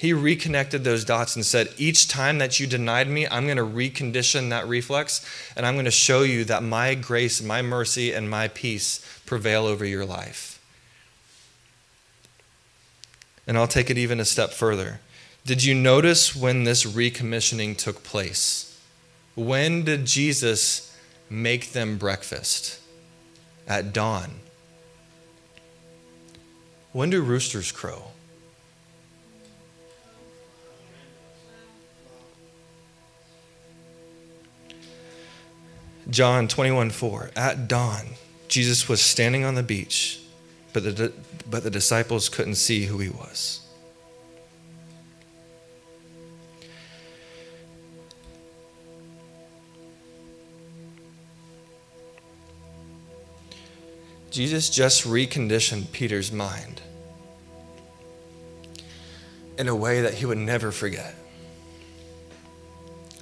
he 0.01 0.15
reconnected 0.15 0.83
those 0.83 1.05
dots 1.05 1.37
and 1.37 1.45
said, 1.45 1.75
Each 1.77 2.09
time 2.09 2.39
that 2.39 2.59
you 2.59 2.67
denied 2.67 3.07
me, 3.07 3.29
I'm 3.29 3.45
going 3.45 3.59
to 3.59 3.63
recondition 3.63 4.49
that 4.49 4.67
reflex 4.67 5.23
and 5.55 5.67
I'm 5.67 5.75
going 5.75 5.85
to 5.85 5.91
show 5.91 6.23
you 6.23 6.43
that 6.45 6.63
my 6.63 6.95
grace, 6.95 7.43
my 7.43 7.61
mercy, 7.61 8.11
and 8.11 8.31
my 8.31 8.49
peace 8.49 9.07
prevail 9.27 9.67
over 9.67 9.85
your 9.85 10.07
life. 10.07 10.59
And 13.47 13.59
I'll 13.59 13.69
take 13.69 13.91
it 13.91 13.99
even 13.99 14.21
a 14.21 14.25
step 14.25 14.53
further. 14.53 15.01
Did 15.45 15.63
you 15.63 15.75
notice 15.75 16.35
when 16.35 16.65
this 16.65 16.87
recommissioning 16.87 17.77
took 17.77 18.03
place? 18.03 18.81
When 19.35 19.85
did 19.85 20.07
Jesus 20.07 20.97
make 21.29 21.73
them 21.73 21.99
breakfast? 21.99 22.81
At 23.69 23.93
dawn. 23.93 24.31
When 26.93 27.11
do 27.11 27.21
roosters 27.21 27.71
crow? 27.71 28.13
John 36.11 36.49
21 36.49 36.91
4. 36.91 37.31
At 37.37 37.69
dawn, 37.69 38.15
Jesus 38.49 38.89
was 38.89 39.01
standing 39.01 39.45
on 39.45 39.55
the 39.55 39.63
beach, 39.63 40.21
but 40.73 40.83
the, 40.83 41.13
but 41.49 41.63
the 41.63 41.71
disciples 41.71 42.29
couldn't 42.29 42.57
see 42.57 42.87
who 42.87 42.99
he 42.99 43.09
was. 43.09 43.61
Jesus 54.31 54.71
just 54.71 55.05
reconditioned 55.05 55.91
Peter's 55.91 56.31
mind 56.31 56.81
in 59.59 59.69
a 59.69 59.75
way 59.75 60.03
that 60.03 60.15
he 60.15 60.25
would 60.25 60.39
never 60.39 60.71
forget. 60.71 61.15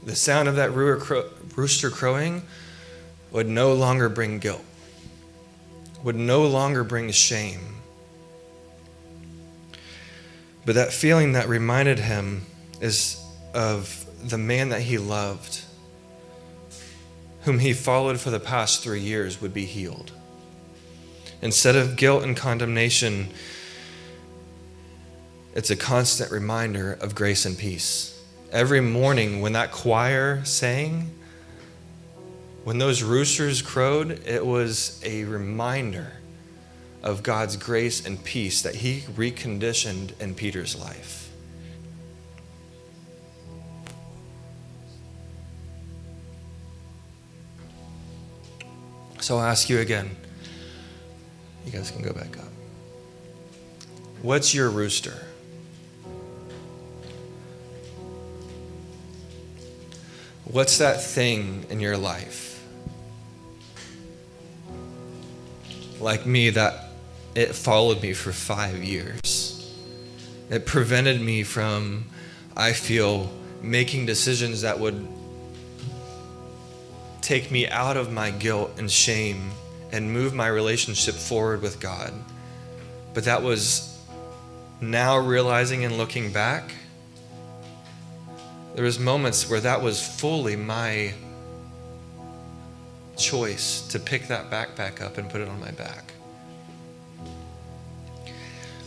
The 0.04 0.14
sound 0.14 0.48
of 0.48 0.56
that 0.56 0.70
rooster 0.72 1.90
crowing 1.90 2.42
would 3.30 3.48
no 3.48 3.72
longer 3.72 4.08
bring 4.08 4.38
guilt, 4.38 4.64
would 6.02 6.16
no 6.16 6.46
longer 6.46 6.84
bring 6.84 7.10
shame. 7.10 7.60
But 10.64 10.74
that 10.74 10.92
feeling 10.92 11.32
that 11.32 11.48
reminded 11.48 11.98
him 11.98 12.42
is 12.80 13.22
of 13.54 14.04
the 14.28 14.38
man 14.38 14.68
that 14.70 14.82
he 14.82 14.98
loved, 14.98 15.62
whom 17.42 17.58
he 17.58 17.72
followed 17.72 18.20
for 18.20 18.30
the 18.30 18.40
past 18.40 18.82
three 18.82 19.00
years, 19.00 19.40
would 19.40 19.54
be 19.54 19.64
healed. 19.64 20.12
Instead 21.40 21.76
of 21.76 21.96
guilt 21.96 22.22
and 22.22 22.36
condemnation, 22.36 23.28
it's 25.54 25.70
a 25.70 25.76
constant 25.76 26.30
reminder 26.30 26.92
of 27.00 27.14
grace 27.14 27.46
and 27.46 27.56
peace. 27.56 28.20
Every 28.52 28.80
morning 28.80 29.40
when 29.40 29.52
that 29.52 29.72
choir 29.72 30.44
sang, 30.44 31.17
when 32.68 32.76
those 32.76 33.02
roosters 33.02 33.62
crowed, 33.62 34.10
it 34.26 34.44
was 34.44 35.00
a 35.02 35.24
reminder 35.24 36.12
of 37.02 37.22
God's 37.22 37.56
grace 37.56 38.04
and 38.04 38.22
peace 38.22 38.60
that 38.60 38.74
He 38.74 39.00
reconditioned 39.16 40.20
in 40.20 40.34
Peter's 40.34 40.78
life. 40.78 41.30
So 49.20 49.38
I'll 49.38 49.46
ask 49.46 49.70
you 49.70 49.78
again. 49.78 50.14
You 51.64 51.72
guys 51.72 51.90
can 51.90 52.02
go 52.02 52.12
back 52.12 52.36
up. 52.36 52.52
What's 54.20 54.54
your 54.54 54.68
rooster? 54.68 55.16
What's 60.44 60.76
that 60.76 61.02
thing 61.02 61.64
in 61.70 61.80
your 61.80 61.96
life? 61.96 62.56
Like 66.00 66.26
me 66.26 66.50
that 66.50 66.84
it 67.34 67.54
followed 67.54 68.02
me 68.02 68.12
for 68.12 68.32
five 68.32 68.82
years. 68.82 69.74
It 70.50 70.66
prevented 70.66 71.20
me 71.20 71.42
from, 71.42 72.06
I 72.56 72.72
feel, 72.72 73.30
making 73.62 74.06
decisions 74.06 74.62
that 74.62 74.78
would 74.78 75.06
take 77.20 77.50
me 77.50 77.68
out 77.68 77.96
of 77.96 78.10
my 78.12 78.30
guilt 78.30 78.72
and 78.78 78.90
shame 78.90 79.50
and 79.92 80.12
move 80.12 80.34
my 80.34 80.48
relationship 80.48 81.14
forward 81.14 81.62
with 81.62 81.80
God. 81.80 82.12
But 83.14 83.24
that 83.24 83.42
was 83.42 83.98
now 84.80 85.18
realizing 85.18 85.84
and 85.84 85.98
looking 85.98 86.32
back. 86.32 86.72
There 88.74 88.84
was 88.84 88.98
moments 88.98 89.50
where 89.50 89.60
that 89.60 89.82
was 89.82 90.00
fully 90.00 90.56
my 90.56 91.12
choice 93.18 93.86
to 93.88 93.98
pick 93.98 94.28
that 94.28 94.50
backpack 94.50 95.02
up 95.02 95.18
and 95.18 95.28
put 95.28 95.40
it 95.40 95.48
on 95.48 95.60
my 95.60 95.70
back. 95.72 96.12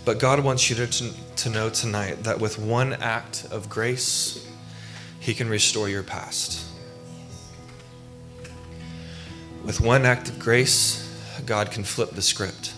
But 0.04 0.20
God 0.20 0.44
wants 0.44 0.70
you 0.70 0.76
to, 0.76 1.36
to 1.36 1.50
know 1.50 1.70
tonight 1.70 2.24
that 2.24 2.40
with 2.40 2.58
one 2.58 2.94
act 2.94 3.46
of 3.52 3.70
grace, 3.70 4.48
He 5.20 5.34
can 5.34 5.48
restore 5.48 5.90
your 5.90 6.02
past. 6.02 6.66
With 9.64 9.80
one 9.80 10.06
act 10.06 10.30
of 10.30 10.40
grace, 10.40 11.08
God 11.46 11.70
can 11.70 11.84
flip 11.84 12.12
the 12.12 12.22
script. 12.22 12.74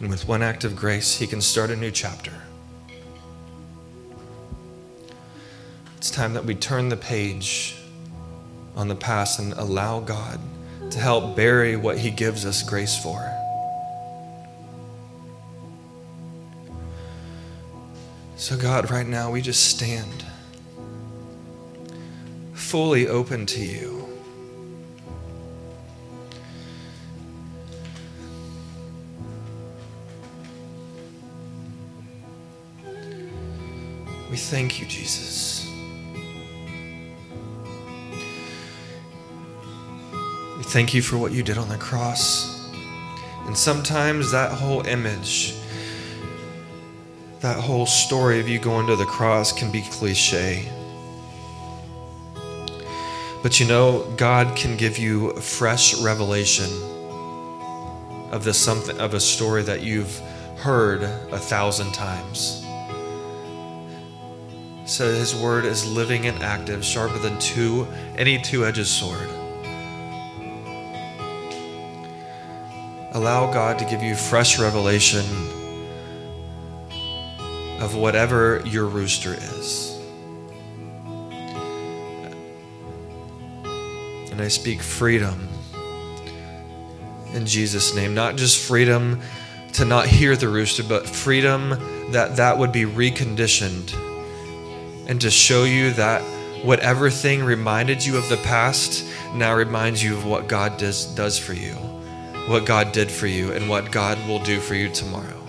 And 0.00 0.10
with 0.10 0.26
one 0.26 0.42
act 0.42 0.64
of 0.64 0.74
grace, 0.74 1.16
He 1.16 1.26
can 1.28 1.40
start 1.40 1.70
a 1.70 1.76
new 1.76 1.92
chapter. 1.92 2.32
It's 5.96 6.10
time 6.10 6.34
that 6.34 6.44
we 6.44 6.56
turn 6.56 6.88
the 6.88 6.96
page 6.96 7.76
on 8.74 8.88
the 8.88 8.94
past 8.94 9.38
and 9.38 9.52
allow 9.54 10.00
God 10.00 10.40
to 10.90 10.98
help 10.98 11.36
bury 11.36 11.76
what 11.76 11.98
He 11.98 12.10
gives 12.10 12.44
us 12.44 12.62
grace 12.62 13.00
for. 13.00 13.30
So, 18.36 18.56
God, 18.56 18.90
right 18.90 19.06
now 19.06 19.30
we 19.30 19.40
just 19.40 19.64
stand 19.64 20.24
fully 22.52 23.06
open 23.08 23.46
to 23.46 23.60
you. 23.60 24.04
We 34.30 34.36
thank 34.36 34.80
you, 34.80 34.86
Jesus. 34.86 35.63
We 40.64 40.70
thank 40.70 40.94
you 40.94 41.02
for 41.02 41.18
what 41.18 41.32
you 41.32 41.42
did 41.42 41.58
on 41.58 41.68
the 41.68 41.76
cross. 41.76 42.70
And 43.46 43.56
sometimes 43.56 44.30
that 44.30 44.50
whole 44.50 44.80
image, 44.86 45.54
that 47.40 47.60
whole 47.60 47.84
story 47.84 48.40
of 48.40 48.48
you 48.48 48.58
going 48.58 48.86
to 48.86 48.96
the 48.96 49.04
cross 49.04 49.52
can 49.52 49.70
be 49.70 49.82
cliche. 49.82 50.66
But 53.42 53.60
you 53.60 53.66
know, 53.66 54.10
God 54.16 54.56
can 54.56 54.78
give 54.78 54.96
you 54.96 55.30
a 55.32 55.40
fresh 55.40 56.00
revelation 56.00 56.70
of 58.32 58.42
the 58.42 58.54
something 58.54 58.98
of 58.98 59.12
a 59.12 59.20
story 59.20 59.62
that 59.64 59.82
you've 59.82 60.18
heard 60.56 61.02
a 61.02 61.38
thousand 61.38 61.92
times. 61.92 62.64
So 64.86 65.12
his 65.12 65.36
word 65.36 65.66
is 65.66 65.86
living 65.86 66.26
and 66.26 66.42
active, 66.42 66.82
sharper 66.82 67.18
than 67.18 67.38
two 67.38 67.86
any 68.16 68.40
two-edged 68.40 68.86
sword. 68.86 69.28
Allow 73.14 73.52
God 73.52 73.78
to 73.78 73.84
give 73.84 74.02
you 74.02 74.14
fresh 74.14 74.58
revelation 74.58 75.24
of 77.80 77.94
whatever 77.94 78.60
your 78.66 78.86
rooster 78.86 79.34
is. 79.34 79.98
And 84.32 84.40
I 84.40 84.48
speak 84.48 84.82
freedom 84.82 85.48
in 87.34 87.46
Jesus' 87.46 87.94
name. 87.94 88.14
Not 88.14 88.36
just 88.36 88.58
freedom 88.58 89.20
to 89.74 89.84
not 89.84 90.06
hear 90.06 90.34
the 90.34 90.48
rooster, 90.48 90.82
but 90.82 91.06
freedom 91.06 91.70
that 92.12 92.36
that 92.36 92.58
would 92.58 92.72
be 92.72 92.82
reconditioned 92.82 93.94
and 95.06 95.20
to 95.20 95.30
show 95.30 95.64
you 95.64 95.92
that 95.92 96.22
whatever 96.64 97.10
thing 97.10 97.44
reminded 97.44 98.04
you 98.04 98.16
of 98.16 98.28
the 98.28 98.38
past 98.38 99.04
now 99.34 99.54
reminds 99.54 100.02
you 100.02 100.16
of 100.16 100.24
what 100.24 100.48
God 100.48 100.78
does, 100.78 101.06
does 101.14 101.38
for 101.38 101.52
you, 101.52 101.76
what 102.46 102.66
God 102.66 102.92
did 102.92 103.10
for 103.10 103.26
you, 103.26 103.52
and 103.52 103.68
what 103.68 103.90
God 103.90 104.18
will 104.28 104.40
do 104.40 104.60
for 104.60 104.74
you 104.74 104.88
tomorrow. 104.88 105.43